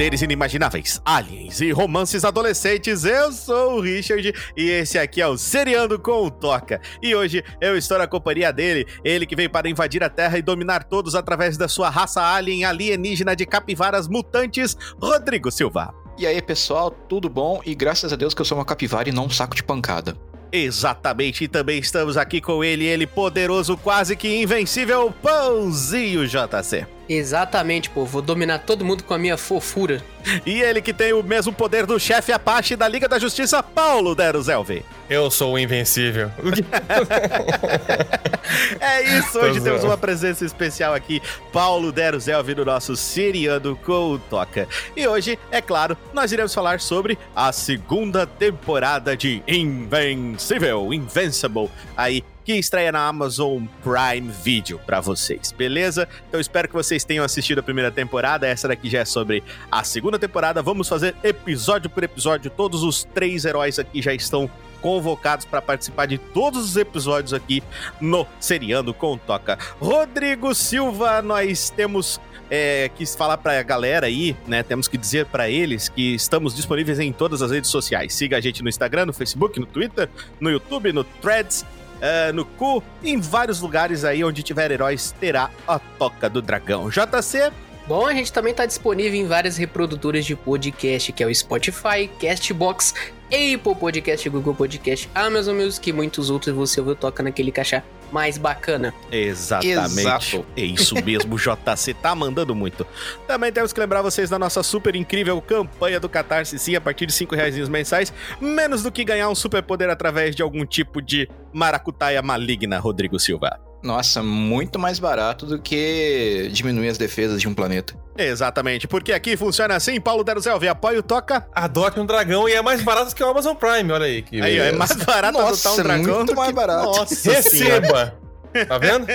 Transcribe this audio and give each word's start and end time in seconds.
poderes 0.00 0.22
inimagináveis, 0.22 0.98
aliens 1.04 1.60
e 1.60 1.70
romances 1.72 2.24
adolescentes. 2.24 3.04
Eu 3.04 3.30
sou 3.32 3.74
o 3.74 3.80
Richard 3.82 4.32
e 4.56 4.70
esse 4.70 4.98
aqui 4.98 5.20
é 5.20 5.26
o 5.26 5.36
Seriando 5.36 5.98
com 5.98 6.24
o 6.24 6.30
Toca. 6.30 6.80
E 7.02 7.14
hoje 7.14 7.44
eu 7.60 7.76
estou 7.76 7.98
na 7.98 8.06
companhia 8.06 8.50
dele, 8.50 8.86
ele 9.04 9.26
que 9.26 9.36
veio 9.36 9.50
para 9.50 9.68
invadir 9.68 10.02
a 10.02 10.08
Terra 10.08 10.38
e 10.38 10.42
dominar 10.42 10.84
todos 10.84 11.14
através 11.14 11.58
da 11.58 11.68
sua 11.68 11.90
raça 11.90 12.22
alien 12.22 12.64
alienígena 12.64 13.36
de 13.36 13.44
capivaras 13.44 14.08
mutantes, 14.08 14.74
Rodrigo 14.98 15.50
Silva. 15.50 15.92
E 16.16 16.26
aí, 16.26 16.40
pessoal, 16.40 16.90
tudo 16.90 17.28
bom? 17.28 17.60
E 17.66 17.74
graças 17.74 18.10
a 18.10 18.16
Deus 18.16 18.32
que 18.32 18.40
eu 18.40 18.46
sou 18.46 18.56
uma 18.56 18.64
capivara 18.64 19.10
e 19.10 19.12
não 19.12 19.26
um 19.26 19.30
saco 19.30 19.54
de 19.54 19.62
pancada. 19.62 20.16
Exatamente, 20.50 21.44
e 21.44 21.48
também 21.48 21.78
estamos 21.78 22.16
aqui 22.16 22.40
com 22.40 22.64
ele, 22.64 22.86
ele 22.86 23.06
poderoso, 23.06 23.76
quase 23.76 24.16
que 24.16 24.40
invencível, 24.40 25.12
Pãozinho 25.22 26.26
JC. 26.26 26.86
Exatamente, 27.12 27.90
pô, 27.90 28.04
vou 28.04 28.22
dominar 28.22 28.60
todo 28.60 28.84
mundo 28.84 29.02
com 29.02 29.12
a 29.12 29.18
minha 29.18 29.36
fofura. 29.36 30.00
E 30.46 30.60
ele 30.60 30.80
que 30.80 30.92
tem 30.92 31.12
o 31.12 31.24
mesmo 31.24 31.52
poder 31.52 31.84
do 31.84 31.98
chefe 31.98 32.30
Apache 32.30 32.76
da 32.76 32.86
Liga 32.86 33.08
da 33.08 33.18
Justiça, 33.18 33.60
Paulo 33.64 34.14
Deruzelvi. 34.14 34.84
Eu 35.08 35.28
sou 35.28 35.54
o 35.54 35.58
invencível. 35.58 36.30
é 38.78 39.18
isso, 39.18 39.40
hoje 39.40 39.60
temos 39.60 39.82
uma 39.82 39.98
presença 39.98 40.44
especial 40.44 40.94
aqui, 40.94 41.20
Paulo 41.52 41.90
Deruzelvi, 41.90 42.54
no 42.54 42.64
nosso 42.64 42.94
Seriando 42.94 43.76
com 43.84 44.16
Toca. 44.30 44.68
E 44.96 45.04
hoje, 45.04 45.36
é 45.50 45.60
claro, 45.60 45.96
nós 46.14 46.30
iremos 46.30 46.54
falar 46.54 46.78
sobre 46.78 47.18
a 47.34 47.50
segunda 47.50 48.24
temporada 48.24 49.16
de 49.16 49.42
Invencível, 49.48 50.94
Invincible, 50.94 51.68
aí 51.96 52.22
que 52.44 52.54
estreia 52.54 52.90
na 52.90 53.06
Amazon 53.06 53.64
Prime 53.82 54.30
Video 54.42 54.78
para 54.80 55.00
vocês, 55.00 55.52
beleza? 55.52 56.08
Então 56.28 56.40
espero 56.40 56.68
que 56.68 56.74
vocês 56.74 57.04
tenham 57.04 57.24
assistido 57.24 57.58
a 57.58 57.62
primeira 57.62 57.90
temporada. 57.90 58.46
Essa 58.46 58.68
daqui 58.68 58.88
já 58.88 59.00
é 59.00 59.04
sobre 59.04 59.42
a 59.70 59.84
segunda 59.84 60.18
temporada. 60.18 60.62
Vamos 60.62 60.88
fazer 60.88 61.14
episódio 61.22 61.90
por 61.90 62.02
episódio. 62.02 62.50
Todos 62.50 62.82
os 62.82 63.04
três 63.04 63.44
heróis 63.44 63.78
aqui 63.78 64.00
já 64.02 64.14
estão 64.14 64.50
convocados 64.80 65.44
para 65.44 65.60
participar 65.60 66.06
de 66.06 66.18
todos 66.18 66.64
os 66.64 66.76
episódios 66.76 67.34
aqui 67.34 67.62
no 68.00 68.26
Seriando 68.38 68.94
com 68.94 69.16
Toca. 69.18 69.58
Rodrigo 69.78 70.54
Silva, 70.54 71.20
nós 71.20 71.70
temos 71.70 72.18
é, 72.50 72.90
que 72.96 73.06
falar 73.06 73.36
para 73.36 73.60
a 73.60 73.62
galera 73.62 74.06
aí, 74.06 74.34
né? 74.46 74.62
Temos 74.62 74.88
que 74.88 74.98
dizer 74.98 75.26
para 75.26 75.48
eles 75.48 75.88
que 75.88 76.14
estamos 76.14 76.56
disponíveis 76.56 76.98
em 76.98 77.12
todas 77.12 77.42
as 77.42 77.50
redes 77.50 77.70
sociais. 77.70 78.14
Siga 78.14 78.38
a 78.38 78.40
gente 78.40 78.62
no 78.62 78.68
Instagram, 78.68 79.06
no 79.06 79.12
Facebook, 79.12 79.60
no 79.60 79.66
Twitter, 79.66 80.08
no 80.40 80.50
YouTube, 80.50 80.92
no 80.92 81.04
Threads 81.04 81.64
uh, 82.00 82.32
no 82.32 82.44
cu, 82.44 82.82
em 83.02 83.20
vários 83.20 83.60
lugares 83.60 84.04
aí 84.04 84.24
onde 84.24 84.42
tiver 84.42 84.70
heróis, 84.70 85.14
terá 85.20 85.50
a 85.66 85.78
Toca 85.78 86.28
do 86.28 86.42
Dragão. 86.42 86.88
JC, 86.88 87.52
Bom, 87.86 88.06
a 88.06 88.14
gente 88.14 88.32
também 88.32 88.52
está 88.52 88.66
disponível 88.66 89.18
em 89.18 89.26
várias 89.26 89.56
reprodutoras 89.56 90.24
de 90.24 90.36
podcast, 90.36 91.10
que 91.10 91.24
é 91.24 91.26
o 91.26 91.34
Spotify, 91.34 92.08
Castbox, 92.20 92.94
Apple 93.24 93.74
Podcast, 93.74 94.28
Google 94.28 94.54
Podcast, 94.54 95.10
Amazon 95.12 95.56
Music 95.56 95.90
e 95.90 95.92
muitos 95.92 96.30
outros. 96.30 96.54
Você 96.54 96.78
ouviu 96.78 96.94
toca 96.94 97.20
naquele 97.20 97.50
caixa 97.50 97.82
mais 98.12 98.38
bacana. 98.38 98.94
Exatamente. 99.10 100.00
Exato. 100.00 100.46
É 100.56 100.62
isso 100.62 100.94
mesmo, 101.04 101.36
JC 101.38 101.94
tá 101.94 102.14
mandando 102.14 102.54
muito. 102.54 102.86
Também 103.26 103.52
temos 103.52 103.72
que 103.72 103.80
lembrar 103.80 104.02
vocês 104.02 104.28
da 104.28 104.38
nossa 104.38 104.62
super 104.62 104.96
incrível 104.96 105.40
campanha 105.40 106.00
do 106.00 106.08
Catarse, 106.08 106.58
sim, 106.58 106.74
a 106.74 106.80
partir 106.80 107.06
de 107.06 107.12
5 107.12 107.34
reais 107.34 107.68
mensais, 107.68 108.12
menos 108.40 108.82
do 108.82 108.90
que 108.90 109.04
ganhar 109.04 109.28
um 109.28 109.34
superpoder 109.34 109.90
através 109.90 110.34
de 110.34 110.42
algum 110.42 110.64
tipo 110.64 111.00
de 111.00 111.28
maracutaia 111.52 112.22
maligna, 112.22 112.78
Rodrigo 112.78 113.18
Silva. 113.18 113.69
Nossa, 113.82 114.22
muito 114.22 114.78
mais 114.78 114.98
barato 114.98 115.46
do 115.46 115.58
que 115.58 116.50
diminuir 116.52 116.88
as 116.88 116.98
defesas 116.98 117.40
de 117.40 117.48
um 117.48 117.54
planeta. 117.54 117.94
Exatamente, 118.16 118.86
porque 118.86 119.12
aqui 119.12 119.36
funciona 119.36 119.74
assim, 119.74 119.98
Paulo 120.00 120.22
Deruzelvi, 120.22 120.68
apoia 120.68 120.98
o 120.98 121.02
Toca. 121.02 121.46
Adote 121.54 121.98
um 121.98 122.04
dragão 122.04 122.48
e 122.48 122.52
é 122.52 122.60
mais 122.60 122.82
barato 122.82 123.14
que 123.14 123.22
o 123.22 123.28
Amazon 123.28 123.54
Prime, 123.54 123.90
olha 123.90 124.04
aí. 124.04 124.22
Que 124.22 124.40
aí, 124.40 124.58
é 124.58 124.72
mais 124.72 124.92
barato 124.92 125.38
Nossa, 125.38 125.68
adotar 125.68 125.72
um 125.72 125.76
dragão 125.82 126.16
muito 126.18 126.36
mais 126.36 126.48
que... 126.48 126.54
barato. 126.54 126.84
Nossa 126.84 127.30
Receba! 127.32 128.29
Tá 128.66 128.78
vendo? 128.78 129.06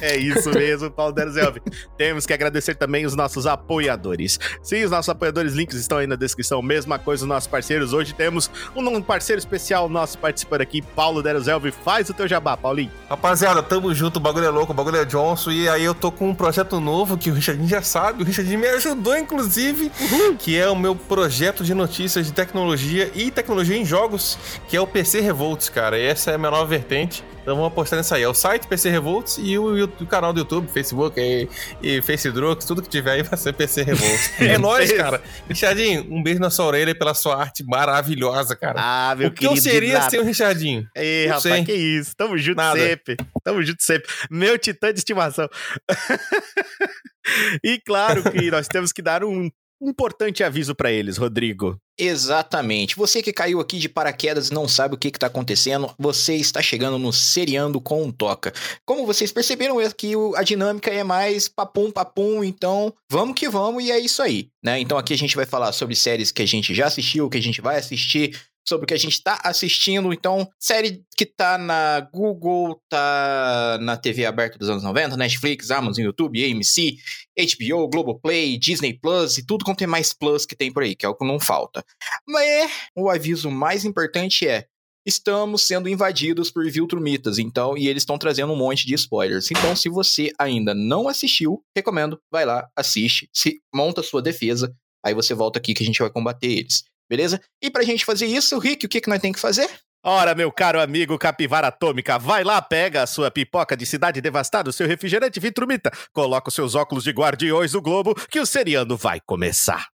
é 0.00 0.16
isso 0.16 0.50
mesmo, 0.50 0.90
Paulo 0.90 1.12
Derzelvi. 1.12 1.60
Temos 1.96 2.26
que 2.26 2.32
agradecer 2.32 2.74
também 2.74 3.04
os 3.04 3.14
nossos 3.14 3.46
apoiadores. 3.46 4.38
Sim, 4.62 4.84
os 4.84 4.90
nossos 4.90 5.08
apoiadores, 5.08 5.52
links 5.52 5.76
estão 5.76 5.98
aí 5.98 6.06
na 6.06 6.16
descrição. 6.16 6.62
Mesma 6.62 6.98
coisa 6.98 7.24
os 7.24 7.28
nossos 7.28 7.46
parceiros. 7.46 7.92
Hoje 7.92 8.14
temos 8.14 8.50
um 8.74 9.02
parceiro 9.02 9.38
especial 9.38 9.88
nosso 9.88 10.18
participando 10.18 10.62
aqui, 10.62 10.82
Paulo 10.82 11.22
Derzelvi. 11.22 11.70
Faz 11.70 12.08
o 12.08 12.14
teu 12.14 12.26
jabá, 12.26 12.56
Paulinho. 12.56 12.90
Rapaziada, 13.08 13.62
tamo 13.62 13.94
junto, 13.94 14.16
o 14.16 14.20
bagulho 14.20 14.46
é 14.46 14.50
louco, 14.50 14.72
o 14.72 14.74
bagulho 14.74 14.96
é 14.96 15.04
Johnson. 15.04 15.50
E 15.50 15.68
aí 15.68 15.84
eu 15.84 15.94
tô 15.94 16.10
com 16.10 16.28
um 16.30 16.34
projeto 16.34 16.80
novo 16.80 17.16
que 17.16 17.30
o 17.30 17.34
Richardinho 17.34 17.68
já 17.68 17.82
sabe. 17.82 18.22
O 18.22 18.26
Richardinho 18.26 18.58
me 18.58 18.68
ajudou, 18.68 19.16
inclusive, 19.16 19.90
uhum. 20.00 20.36
que 20.36 20.58
é 20.58 20.68
o 20.68 20.76
meu 20.76 20.94
projeto 20.94 21.64
de 21.64 21.74
notícias 21.74 22.26
de 22.26 22.32
tecnologia 22.32 23.10
e 23.14 23.30
tecnologia 23.30 23.76
em 23.76 23.84
jogos, 23.84 24.38
que 24.68 24.76
é 24.76 24.80
o 24.80 24.86
PC 24.86 25.20
Revolts, 25.20 25.68
cara. 25.68 25.98
E 25.98 26.02
essa 26.04 26.30
é 26.30 26.34
a 26.34 26.38
minha 26.38 26.50
nova 26.50 26.66
vertente. 26.66 27.24
Então 27.48 27.56
vamos 27.56 27.72
apostar 27.72 27.98
nisso 27.98 28.14
aí. 28.14 28.22
É 28.22 28.28
o 28.28 28.34
site 28.34 28.66
PC 28.66 28.77
Revolts 28.84 29.38
e 29.40 29.56
o, 29.58 29.84
o 29.84 30.06
canal 30.06 30.32
do 30.32 30.40
YouTube, 30.40 30.68
Facebook 30.68 31.18
e, 31.18 31.48
e 31.82 32.02
Facedrux, 32.02 32.64
tudo 32.64 32.82
que 32.82 32.88
tiver 32.88 33.12
aí 33.12 33.22
vai 33.22 33.38
ser 33.38 33.52
PC 33.52 33.82
Revolts. 33.82 34.32
é 34.40 34.58
nóis, 34.58 34.92
cara. 34.92 35.22
Richardinho, 35.48 36.06
um 36.10 36.22
beijo 36.22 36.40
na 36.40 36.50
sua 36.50 36.66
orelha 36.66 36.94
pela 36.94 37.14
sua 37.14 37.40
arte 37.40 37.64
maravilhosa, 37.64 38.54
cara. 38.54 38.78
Ah, 38.78 39.14
meu 39.16 39.28
o 39.28 39.30
que 39.32 39.46
eu 39.46 39.56
seria 39.56 40.02
sem 40.10 40.20
o 40.20 40.24
Richardinho? 40.24 40.86
Ei, 40.94 41.26
rapaz, 41.26 41.42
sei. 41.42 41.64
que 41.64 41.72
isso. 41.72 42.14
Tamo 42.16 42.36
junto 42.36 42.56
Nada. 42.56 42.78
sempre. 42.78 43.16
Tamo 43.42 43.62
junto 43.62 43.82
sempre. 43.82 44.08
Meu 44.30 44.58
titã 44.58 44.92
de 44.92 44.98
estimação. 44.98 45.48
e 47.64 47.80
claro 47.80 48.22
que 48.30 48.50
nós 48.50 48.68
temos 48.68 48.92
que 48.92 49.00
dar 49.00 49.24
um 49.24 49.48
importante 49.80 50.42
aviso 50.44 50.74
para 50.74 50.90
eles, 50.90 51.16
Rodrigo. 51.16 51.80
Exatamente. 51.98 52.94
Você 52.94 53.20
que 53.20 53.32
caiu 53.32 53.58
aqui 53.58 53.78
de 53.78 53.88
paraquedas 53.88 54.48
e 54.48 54.54
não 54.54 54.68
sabe 54.68 54.94
o 54.94 54.98
que 54.98 55.08
está 55.08 55.26
acontecendo, 55.26 55.92
você 55.98 56.36
está 56.36 56.62
chegando 56.62 56.98
no 56.98 57.12
Seriando 57.12 57.80
com 57.80 58.04
um 58.04 58.12
Toca. 58.12 58.52
Como 58.86 59.04
vocês 59.04 59.32
perceberam, 59.32 59.78
aqui 59.80 60.12
a 60.36 60.42
dinâmica 60.42 60.90
é 60.90 61.02
mais 61.02 61.48
papum, 61.48 61.90
papum, 61.90 62.44
então 62.44 62.94
vamos 63.10 63.34
que 63.34 63.48
vamos 63.48 63.82
e 63.82 63.90
é 63.90 63.98
isso 63.98 64.22
aí, 64.22 64.48
né? 64.62 64.78
Então 64.78 64.96
aqui 64.96 65.12
a 65.12 65.18
gente 65.18 65.34
vai 65.34 65.44
falar 65.44 65.72
sobre 65.72 65.96
séries 65.96 66.30
que 66.30 66.42
a 66.42 66.46
gente 66.46 66.72
já 66.72 66.86
assistiu, 66.86 67.28
que 67.28 67.38
a 67.38 67.42
gente 67.42 67.60
vai 67.60 67.78
assistir, 67.78 68.38
sobre 68.68 68.84
o 68.84 68.86
que 68.86 68.94
a 68.94 68.98
gente 68.98 69.14
está 69.14 69.40
assistindo. 69.42 70.12
Então, 70.12 70.48
série 70.58 71.02
que 71.16 71.24
tá 71.24 71.56
na 71.56 72.00
Google, 72.12 72.80
tá 72.88 73.78
na 73.80 73.96
TV 73.96 74.26
aberta 74.26 74.58
dos 74.58 74.68
anos 74.68 74.82
90, 74.84 75.16
Netflix, 75.16 75.70
Amazon, 75.70 76.04
YouTube, 76.04 76.44
AMC, 76.44 76.98
HBO, 77.36 77.88
Globoplay, 77.88 78.58
Disney 78.58 78.92
Plus 78.92 79.38
e 79.38 79.46
tudo 79.46 79.64
quanto 79.64 79.82
é 79.82 79.86
mais 79.86 80.12
Plus 80.12 80.44
que 80.44 80.54
tem 80.54 80.72
por 80.72 80.82
aí, 80.82 80.94
que 80.94 81.06
é 81.06 81.08
o 81.08 81.14
que 81.14 81.26
não 81.26 81.40
falta. 81.40 81.84
Mas 82.26 82.70
o 82.94 83.08
aviso 83.08 83.50
mais 83.50 83.84
importante 83.84 84.46
é 84.46 84.66
estamos 85.06 85.62
sendo 85.62 85.88
invadidos 85.88 86.50
por 86.50 86.70
Viltrumitas, 86.70 87.38
então, 87.38 87.78
e 87.78 87.88
eles 87.88 88.02
estão 88.02 88.18
trazendo 88.18 88.52
um 88.52 88.56
monte 88.56 88.86
de 88.86 88.92
spoilers. 88.94 89.50
Então, 89.50 89.74
se 89.74 89.88
você 89.88 90.30
ainda 90.38 90.74
não 90.74 91.08
assistiu, 91.08 91.64
recomendo, 91.74 92.20
vai 92.30 92.44
lá, 92.44 92.68
assiste, 92.76 93.30
se 93.32 93.58
monta 93.74 94.02
sua 94.02 94.20
defesa, 94.20 94.70
aí 95.02 95.14
você 95.14 95.32
volta 95.32 95.58
aqui 95.58 95.72
que 95.72 95.82
a 95.82 95.86
gente 95.86 96.00
vai 96.00 96.10
combater 96.10 96.48
eles 96.48 96.84
beleza? 97.08 97.40
E 97.62 97.70
pra 97.70 97.82
gente 97.82 98.04
fazer 98.04 98.26
isso, 98.26 98.58
Rick, 98.58 98.86
o 98.86 98.88
que, 98.88 99.00
que 99.00 99.08
nós 99.08 99.20
temos 99.20 99.36
que 99.36 99.42
fazer? 99.42 99.68
Ora, 100.02 100.34
meu 100.34 100.52
caro 100.52 100.80
amigo 100.80 101.18
Capivara 101.18 101.68
Atômica, 101.68 102.18
vai 102.18 102.44
lá, 102.44 102.62
pega 102.62 103.02
a 103.02 103.06
sua 103.06 103.30
pipoca 103.30 103.76
de 103.76 103.84
cidade 103.84 104.20
devastada, 104.20 104.70
o 104.70 104.72
seu 104.72 104.86
refrigerante 104.86 105.40
Vitrumita, 105.40 105.90
coloca 106.12 106.48
os 106.48 106.54
seus 106.54 106.74
óculos 106.74 107.02
de 107.02 107.10
guardiões 107.10 107.72
do 107.72 107.82
globo, 107.82 108.14
que 108.30 108.38
o 108.38 108.46
seriano 108.46 108.96
vai 108.96 109.20
começar. 109.20 109.88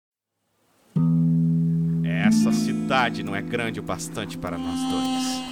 Essa 2.05 2.53
cidade 2.53 3.23
não 3.23 3.37
é 3.37 3.43
grande 3.43 3.79
o 3.79 3.83
bastante 3.83 4.39
para 4.39 4.57
nós 4.57 4.81
dois. 4.91 5.51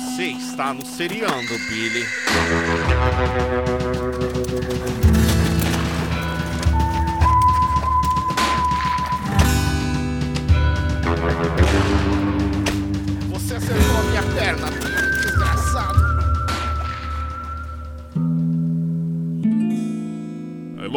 Você 0.00 0.24
está 0.26 0.72
no 0.72 0.86
seriando, 0.86 1.58
Billy. 1.68 2.04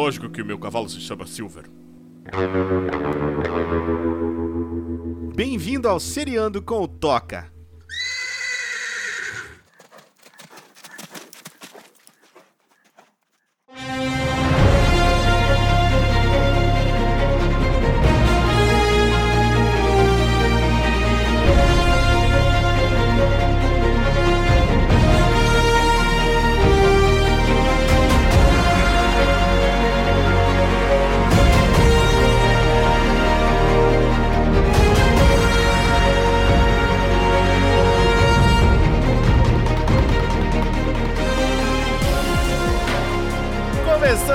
Lógico 0.04 0.28
que 0.28 0.42
o 0.42 0.44
meu 0.44 0.58
cavalo 0.58 0.86
se 0.86 1.00
chama 1.00 1.26
Silver. 1.26 1.64
Bem-vindo 5.34 5.88
ao 5.88 5.98
Seriando 5.98 6.60
com 6.60 6.82
o 6.82 6.88
Toca. 6.88 7.53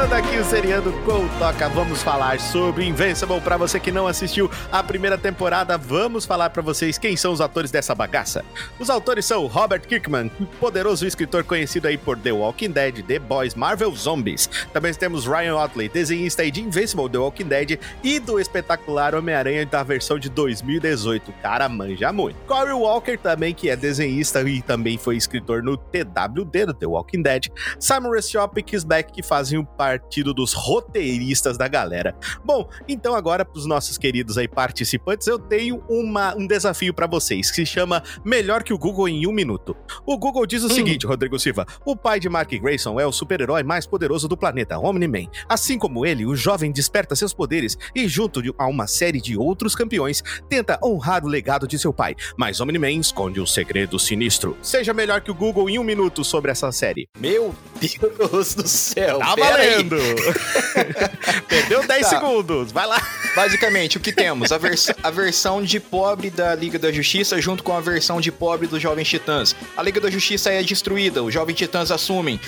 that 0.08 0.29
Seriando 0.44 0.92
com 1.06 1.28
Toca, 1.38 1.70
vamos 1.70 2.02
falar 2.02 2.40
sobre 2.40 2.86
Invincible. 2.86 3.40
Para 3.42 3.58
você 3.58 3.80
que 3.80 3.92
não 3.92 4.08
assistiu 4.08 4.50
a 4.72 4.82
primeira 4.82 5.18
temporada, 5.18 5.78
vamos 5.78 6.26
falar 6.26 6.50
para 6.50 6.62
vocês 6.62 6.98
quem 6.98 7.16
são 7.16 7.34
os 7.34 7.42
atores 7.42 7.70
dessa 7.70 7.94
bagaça. 7.94 8.44
Os 8.80 8.90
autores 8.90 9.26
são 9.26 9.46
Robert 9.46 9.82
Kirkman, 9.82 10.32
poderoso 10.60 11.06
escritor 11.06 11.44
conhecido 11.44 11.88
aí 11.88 11.98
por 11.98 12.18
The 12.18 12.32
Walking 12.32 12.72
Dead, 12.72 13.04
The 13.06 13.20
Boys, 13.20 13.54
Marvel 13.54 13.94
Zombies. 13.96 14.50
Também 14.74 14.94
temos 14.94 15.28
Ryan 15.28 15.56
Otley, 15.56 15.90
desenhista 15.90 16.42
aí 16.42 16.50
de 16.50 16.62
Invincible, 16.62 17.10
The 17.10 17.18
Walking 17.18 17.48
Dead 17.48 17.80
e 18.04 18.20
do 18.20 18.40
espetacular 18.40 19.14
Homem-Aranha 19.14 19.66
da 19.66 19.84
versão 19.84 20.18
de 20.18 20.30
2018. 20.30 21.32
Cara, 21.44 21.70
manja 21.70 22.12
muito. 22.12 22.38
Corey 22.48 22.74
Walker 22.74 23.18
também, 23.18 23.54
que 23.54 23.70
é 23.70 23.76
desenhista 23.76 24.42
e 24.42 24.62
também 24.62 24.98
foi 24.98 25.16
escritor 25.16 25.62
no 25.62 25.78
TWD 25.78 26.66
do 26.66 26.74
The 26.74 26.88
Walking 26.88 27.22
Dead. 27.22 27.48
Simon 27.80 28.12
Restop 28.12 28.60
e 28.60 28.64
Kisbeck, 28.64 29.12
que 29.12 29.22
fazem 29.22 29.60
o 29.60 29.66
partido 29.66 30.29
dos 30.34 30.54
roteiristas 30.54 31.58
da 31.58 31.68
galera. 31.68 32.16
Bom, 32.44 32.70
então 32.88 33.16
agora 33.16 33.46
para 33.46 33.58
os 33.58 33.66
nossos 33.66 33.98
queridos 33.98 34.38
aí 34.38 34.48
participantes, 34.48 35.28
eu 35.28 35.40
tenho 35.40 35.84
uma, 35.90 36.36
um 36.36 36.48
desafio 36.48 36.94
para 36.94 37.08
vocês, 37.08 37.50
que 37.50 37.56
se 37.56 37.66
chama 37.66 38.04
Melhor 38.24 38.64
que 38.64 38.74
o 38.74 38.78
Google 38.78 39.08
em 39.08 39.28
um 39.28 39.32
minuto. 39.32 39.76
O 40.06 40.18
Google 40.18 40.46
diz 40.46 40.64
o 40.64 40.68
hum. 40.68 40.70
seguinte, 40.70 41.06
Rodrigo 41.06 41.40
Silva, 41.40 41.66
o 41.86 41.96
pai 41.96 42.20
de 42.20 42.30
Mark 42.30 42.52
Grayson 42.52 43.00
é 43.00 43.06
o 43.06 43.12
super-herói 43.12 43.64
mais 43.64 43.86
poderoso 43.86 44.28
do 44.28 44.38
planeta, 44.38 44.78
Omni-Man. 44.78 45.28
Assim 45.48 45.78
como 45.78 46.06
ele, 46.06 46.26
o 46.26 46.36
jovem 46.36 46.72
desperta 46.72 47.16
seus 47.16 47.34
poderes 47.34 47.78
e, 47.96 48.08
junto 48.08 48.42
a 48.58 48.68
uma 48.68 48.88
série 48.88 49.22
de 49.22 49.38
outros 49.38 49.76
campeões, 49.76 50.24
tenta 50.48 50.80
honrar 50.84 51.26
o 51.26 51.28
legado 51.28 51.68
de 51.68 51.78
seu 51.78 51.94
pai. 51.94 52.16
Mas 52.38 52.60
Omni-Man 52.60 52.92
esconde 52.92 53.40
um 53.40 53.46
segredo 53.46 54.00
sinistro. 54.00 54.58
Seja 54.62 54.94
melhor 54.94 55.22
que 55.22 55.32
o 55.32 55.36
Google 55.36 55.70
em 55.70 55.80
um 55.80 55.84
minuto 55.84 56.24
sobre 56.24 56.52
essa 56.52 56.72
série. 56.72 57.08
Meu 57.20 57.54
Deus 57.80 58.56
do 58.56 58.68
céu. 58.68 59.20
Tá 59.20 59.36
valendo! 59.36 59.98
Perdeu 61.48 61.86
10 61.86 62.02
tá. 62.02 62.08
segundos, 62.10 62.72
vai 62.72 62.86
lá. 62.86 63.02
Basicamente, 63.36 63.98
o 63.98 64.00
que 64.00 64.12
temos? 64.12 64.52
A, 64.52 64.58
vers 64.58 64.92
a 65.02 65.10
versão 65.10 65.62
de 65.62 65.80
pobre 65.80 66.30
da 66.30 66.56
Liga 66.56 66.80
da 66.80 66.92
Justiça 66.92 67.40
junto 67.42 67.64
com 67.64 67.76
a 67.76 67.82
versão 67.82 68.20
de 68.20 68.32
pobre 68.32 68.68
dos 68.68 68.82
Jovens 68.82 69.08
Titãs. 69.08 69.56
A 69.78 69.84
Liga 69.84 70.00
da 70.00 70.10
Justiça 70.10 70.52
é 70.52 70.62
destruída, 70.64 71.24
os 71.24 71.34
Jovens 71.34 71.56
Titãs 71.56 71.92
assumem. 71.92 72.40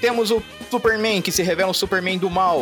Temos 0.00 0.30
o 0.30 0.42
Superman, 0.70 1.22
que 1.22 1.32
se 1.32 1.42
revela 1.42 1.70
um 1.70 1.74
Superman 1.74 2.18
do 2.18 2.28
mal. 2.28 2.60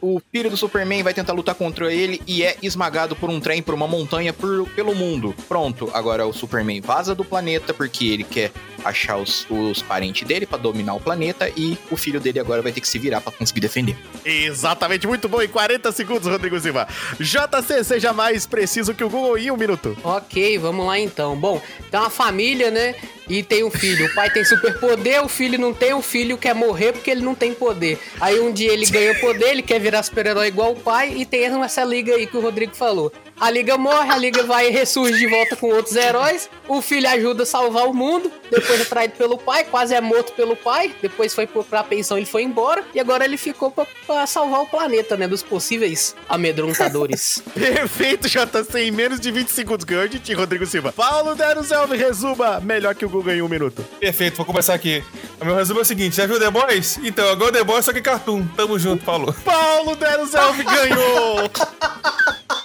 O 0.00 0.20
filho 0.30 0.50
do 0.50 0.56
Superman 0.56 1.02
vai 1.02 1.14
tentar 1.14 1.32
lutar 1.32 1.54
contra 1.54 1.92
ele 1.92 2.20
e 2.26 2.42
é 2.42 2.56
esmagado 2.62 3.16
por 3.16 3.30
um 3.30 3.40
trem, 3.40 3.62
por 3.62 3.72
uma 3.72 3.88
montanha, 3.88 4.32
por, 4.32 4.68
pelo 4.70 4.94
mundo. 4.94 5.34
Pronto, 5.48 5.90
agora 5.94 6.26
o 6.26 6.32
Superman 6.32 6.80
vaza 6.80 7.14
do 7.14 7.24
planeta 7.24 7.72
porque 7.72 8.08
ele 8.08 8.24
quer 8.24 8.50
achar 8.84 9.16
os, 9.16 9.46
os 9.48 9.80
parentes 9.80 10.26
dele 10.26 10.44
para 10.44 10.58
dominar 10.58 10.94
o 10.94 11.00
planeta 11.00 11.48
e 11.56 11.78
o 11.90 11.96
filho 11.96 12.20
dele 12.20 12.40
agora 12.40 12.60
vai 12.60 12.72
ter 12.72 12.80
que 12.80 12.88
se 12.88 12.98
virar 12.98 13.20
para 13.20 13.32
conseguir 13.32 13.60
defender. 13.60 13.91
Exatamente, 14.24 15.06
muito 15.06 15.28
bom. 15.28 15.42
Em 15.42 15.48
40 15.48 15.90
segundos, 15.92 16.28
Rodrigo 16.28 16.58
Silva. 16.60 16.86
JC, 17.18 17.82
seja 17.84 18.12
mais 18.12 18.46
preciso 18.46 18.94
que 18.94 19.02
o 19.02 19.10
Google 19.10 19.36
em 19.38 19.50
um 19.50 19.56
minuto. 19.56 19.96
Ok, 20.04 20.58
vamos 20.58 20.86
lá 20.86 20.98
então. 20.98 21.36
Bom, 21.36 21.60
tem 21.90 21.98
uma 21.98 22.10
família, 22.10 22.70
né? 22.70 22.94
E 23.28 23.42
tem 23.42 23.64
um 23.64 23.70
filho. 23.70 24.06
O 24.06 24.14
pai 24.14 24.30
tem 24.30 24.44
superpoder, 24.44 25.24
o 25.24 25.28
filho 25.28 25.58
não 25.58 25.72
tem, 25.72 25.94
o 25.94 26.02
filho 26.02 26.36
quer 26.36 26.54
morrer 26.54 26.92
porque 26.92 27.10
ele 27.10 27.22
não 27.22 27.34
tem 27.34 27.54
poder. 27.54 27.98
Aí 28.20 28.38
um 28.40 28.52
dia 28.52 28.72
ele 28.72 28.86
ganha 28.86 29.14
poder, 29.20 29.50
ele 29.50 29.62
quer 29.62 29.80
virar 29.80 30.02
super-herói 30.02 30.48
igual 30.48 30.72
o 30.72 30.76
pai 30.76 31.14
e 31.16 31.24
tem 31.24 31.44
essa 31.44 31.84
liga 31.84 32.14
aí 32.14 32.26
que 32.26 32.36
o 32.36 32.40
Rodrigo 32.40 32.74
falou. 32.74 33.12
A 33.40 33.50
liga 33.50 33.76
morre, 33.76 34.10
a 34.10 34.16
liga 34.16 34.44
vai 34.44 34.68
e 34.68 34.70
ressurge 34.70 35.18
de 35.18 35.26
volta 35.26 35.56
com 35.56 35.68
outros 35.68 35.96
heróis. 35.96 36.48
O 36.68 36.80
filho 36.80 37.08
ajuda 37.08 37.42
a 37.42 37.46
salvar 37.46 37.86
o 37.88 37.94
mundo. 37.94 38.30
Depois 38.50 38.80
é 38.80 38.84
traído 38.84 39.14
pelo 39.14 39.36
pai, 39.36 39.64
quase 39.64 39.94
é 39.94 40.00
morto 40.00 40.32
pelo 40.34 40.54
pai. 40.54 40.94
Depois 41.02 41.34
foi 41.34 41.46
pra 41.46 41.82
pensão, 41.82 42.16
ele 42.16 42.26
foi 42.26 42.42
embora. 42.42 42.84
E 42.94 43.00
agora 43.00 43.24
ele 43.24 43.36
ficou 43.36 43.70
pra, 43.70 43.86
pra 44.06 44.26
salvar 44.26 44.60
o 44.60 44.66
planeta, 44.66 45.16
né? 45.16 45.26
Dos 45.26 45.42
possíveis 45.42 46.14
amedrontadores. 46.28 47.42
Perfeito, 47.52 48.28
JC. 48.28 48.80
Em 48.80 48.90
menos 48.90 49.18
de 49.18 49.30
20 49.30 49.48
segundos 49.48 49.84
ganhou 49.84 50.06
de 50.06 50.20
ti, 50.20 50.34
Rodrigo 50.34 50.64
Silva. 50.66 50.92
Paulo 50.92 51.34
Deruzelvi, 51.34 51.96
resuma. 51.96 52.60
Melhor 52.60 52.94
que 52.94 53.04
o 53.04 53.08
Google 53.08 53.34
em 53.34 53.42
um 53.42 53.48
minuto. 53.48 53.84
Perfeito, 53.98 54.36
vou 54.36 54.46
começar 54.46 54.74
aqui. 54.74 55.02
O 55.40 55.44
meu 55.44 55.56
resumo 55.56 55.80
é 55.80 55.82
o 55.82 55.86
seguinte: 55.86 56.16
já 56.16 56.26
viu 56.26 56.38
The 56.38 56.50
Boys? 56.50 56.98
Então, 57.02 57.28
agora 57.28 57.52
The 57.52 57.64
Boys, 57.64 57.84
só 57.84 57.92
que 57.92 58.00
cartoon. 58.00 58.46
Tamo 58.56 58.78
junto, 58.78 59.04
Paulo. 59.04 59.34
Paulo 59.44 59.96
Deruzelvi 59.96 60.62
ganhou! 60.62 61.50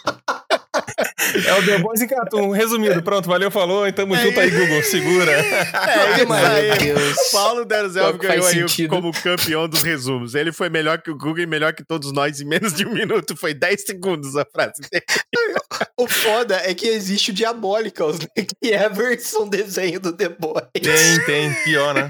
É 1.45 1.53
o 1.53 1.65
The 1.65 1.77
Boys 1.77 2.01
e 2.01 2.07
Cartoon. 2.07 2.49
Resumido, 2.49 3.01
pronto, 3.03 3.27
valeu, 3.27 3.51
falou. 3.51 3.87
E 3.87 3.91
tamo 3.91 4.15
é 4.15 4.23
junto 4.23 4.39
aí, 4.39 4.49
Google. 4.49 4.81
Segura. 4.83 5.31
É 5.31 6.23
isso 6.23 6.33
aí. 6.33 6.77
Deus. 6.77 7.17
Paulo 7.31 7.65
Derzelf 7.65 8.17
ganhou 8.17 8.47
aí 8.47 8.53
sentido. 8.53 8.89
como 8.89 9.11
campeão 9.11 9.67
dos 9.67 9.83
resumos. 9.83 10.33
Ele 10.33 10.51
foi 10.51 10.69
melhor 10.69 11.01
que 11.01 11.11
o 11.11 11.15
Google 11.15 11.39
e 11.39 11.45
melhor 11.45 11.73
que 11.73 11.83
todos 11.83 12.11
nós 12.11 12.41
em 12.41 12.45
menos 12.45 12.73
de 12.73 12.85
um 12.85 12.93
minuto. 12.93 13.35
Foi 13.35 13.53
10 13.53 13.83
segundos 13.83 14.35
a 14.35 14.45
frase 14.45 14.81
dele. 14.91 15.05
O 15.95 16.07
foda 16.07 16.61
é 16.63 16.73
que 16.73 16.87
existe 16.87 17.31
o 17.31 17.33
Diabolicals, 17.33 18.19
né? 18.19 18.27
Que 18.35 18.73
é 18.73 18.85
a 18.85 18.89
versão 18.89 19.47
desenho 19.47 19.99
do 19.99 20.13
The 20.13 20.29
Boys. 20.29 20.67
Tem, 20.73 21.25
tem. 21.25 21.53
Pior, 21.63 21.93
né? 21.93 22.09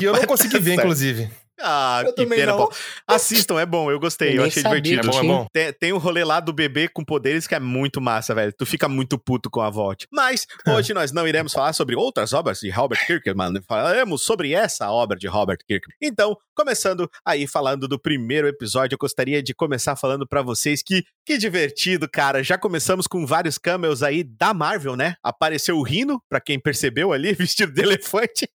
E 0.00 0.04
eu 0.04 0.12
não 0.12 0.24
consegui 0.24 0.54
tá 0.54 0.58
ver, 0.58 0.74
inclusive. 0.74 1.30
Ah, 1.60 2.02
eu 2.04 2.14
que 2.14 2.26
pena. 2.26 2.54
Bom. 2.54 2.68
Assistam, 3.06 3.60
é 3.60 3.66
bom, 3.66 3.90
eu 3.90 4.00
gostei, 4.00 4.32
eu, 4.32 4.36
eu 4.36 4.44
achei 4.44 4.62
divertido. 4.62 5.08
É 5.08 5.10
bom, 5.10 5.18
é 5.18 5.22
bom. 5.22 5.46
Tem, 5.52 5.72
tem 5.72 5.92
um 5.92 5.98
rolê 5.98 6.24
lá 6.24 6.40
do 6.40 6.52
bebê 6.52 6.88
com 6.88 7.04
poderes 7.04 7.46
que 7.46 7.54
é 7.54 7.60
muito 7.60 8.00
massa, 8.00 8.34
velho. 8.34 8.52
Tu 8.56 8.66
fica 8.66 8.88
muito 8.88 9.18
puto 9.18 9.50
com 9.50 9.60
a 9.60 9.70
voz. 9.70 9.98
Mas 10.10 10.46
hoje 10.66 10.92
nós 10.94 11.12
não 11.12 11.26
iremos 11.26 11.52
falar 11.52 11.72
sobre 11.72 11.94
outras 11.94 12.32
obras 12.32 12.58
de 12.60 12.70
Robert 12.70 13.06
Kirkman, 13.06 13.60
falaremos 13.68 14.22
sobre 14.22 14.52
essa 14.52 14.90
obra 14.90 15.18
de 15.18 15.26
Robert 15.26 15.58
Kirkman. 15.66 15.96
Então, 16.00 16.36
começando 16.54 17.10
aí 17.24 17.46
falando 17.46 17.86
do 17.86 17.98
primeiro 17.98 18.48
episódio, 18.48 18.94
eu 18.94 18.98
gostaria 18.98 19.42
de 19.42 19.54
começar 19.54 19.96
falando 19.96 20.26
para 20.26 20.42
vocês 20.42 20.82
que 20.82 21.04
que 21.24 21.38
divertido, 21.38 22.08
cara. 22.10 22.42
Já 22.42 22.58
começamos 22.58 23.06
com 23.06 23.24
vários 23.24 23.56
cameos 23.56 24.02
aí 24.02 24.24
da 24.24 24.52
Marvel, 24.52 24.96
né? 24.96 25.14
Apareceu 25.22 25.78
o 25.78 25.82
Rino, 25.82 26.20
para 26.28 26.40
quem 26.40 26.58
percebeu 26.58 27.12
ali, 27.12 27.32
vestido 27.34 27.72
de 27.72 27.82
elefante. 27.82 28.48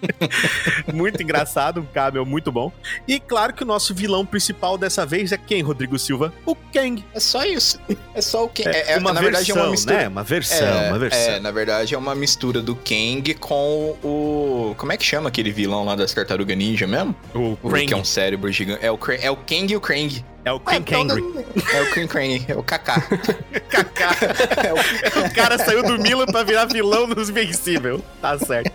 muito 0.94 1.22
engraçado, 1.22 1.86
um 2.10 2.20
cameo 2.20 2.26
muito 2.26 2.50
bom. 2.50 2.72
E 3.06 3.18
claro 3.20 3.52
que 3.52 3.62
o 3.62 3.66
nosso 3.66 3.94
vilão 3.94 4.26
principal 4.26 4.76
dessa 4.76 5.06
vez 5.06 5.32
é 5.32 5.38
quem, 5.38 5.62
Rodrigo 5.62 5.98
Silva? 5.98 6.32
O 6.44 6.54
Kang. 6.54 7.04
É 7.14 7.20
só 7.20 7.44
isso. 7.44 7.80
É 8.14 8.20
só 8.20 8.44
o 8.44 8.48
Kang. 8.48 8.68
É, 8.68 8.92
é 8.92 8.98
uma 8.98 9.12
na 9.12 9.20
versão, 9.20 9.44
verdade, 9.44 9.50
é 9.50 9.54
uma 9.54 9.70
mistura. 9.70 9.96
Né? 9.96 10.08
Uma 10.08 10.22
versão, 10.22 10.68
é, 10.68 10.88
uma 10.88 10.98
versão. 10.98 11.20
É, 11.20 11.40
na 11.40 11.50
verdade, 11.50 11.94
é 11.94 11.98
uma 11.98 12.14
mistura 12.14 12.60
do 12.60 12.74
Kang 12.74 13.34
com 13.34 13.96
o. 14.02 14.74
Como 14.76 14.92
é 14.92 14.96
que 14.96 15.04
chama 15.04 15.28
aquele 15.28 15.50
vilão 15.50 15.84
lá 15.84 15.94
das 15.94 16.12
Tartaruga 16.12 16.54
Ninja 16.54 16.86
mesmo? 16.86 17.14
O, 17.34 17.56
o 17.62 17.70
Krang. 17.70 17.86
Que 17.86 17.94
é 17.94 17.96
um 17.96 18.04
cérebro 18.04 18.50
gigante. 18.52 18.84
É 18.84 18.90
o, 18.90 18.98
é 19.20 19.30
o 19.30 19.36
Kang 19.36 19.72
e 19.72 19.76
o 19.76 19.80
Krang. 19.80 20.24
É 20.44 20.52
o 20.52 20.58
King 20.58 20.84
Kangry. 20.84 21.22
É 21.74 21.82
o 21.82 21.90
King 21.92 22.08
Kangry, 22.08 22.44
é 22.48 22.56
o 22.56 22.62
Kaká. 22.62 23.00
Kaká. 23.68 24.10
É 24.64 24.72
o... 24.72 25.26
o 25.26 25.34
cara 25.34 25.58
saiu 25.58 25.82
do 25.82 25.98
Milan 25.98 26.26
pra 26.26 26.42
virar 26.42 26.64
vilão 26.66 27.08
dos 27.08 27.28
Invencível. 27.28 28.02
Tá 28.20 28.38
certo. 28.38 28.72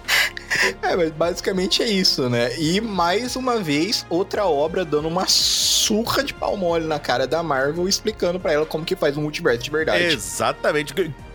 É, 0.81 0.95
mas 0.95 1.12
basicamente 1.12 1.81
é 1.81 1.88
isso, 1.88 2.29
né? 2.29 2.57
E 2.57 2.79
mais 2.81 3.35
uma 3.35 3.57
vez, 3.57 4.05
outra 4.09 4.45
obra 4.45 4.85
dando 4.85 5.07
uma 5.07 5.25
surra 5.27 6.24
de 6.24 6.33
pau 6.33 6.55
mole 6.57 6.85
na 6.85 7.00
cara 7.00 7.27
da 7.27 7.41
Marvel, 7.43 7.88
explicando 7.88 8.39
para 8.39 8.53
ela 8.53 8.65
como 8.65 8.85
que 8.85 8.95
faz 8.95 9.17
um 9.17 9.21
multiverso 9.21 9.63
de 9.63 9.71
verdade. 9.71 10.03
Exatamente. 10.03 10.93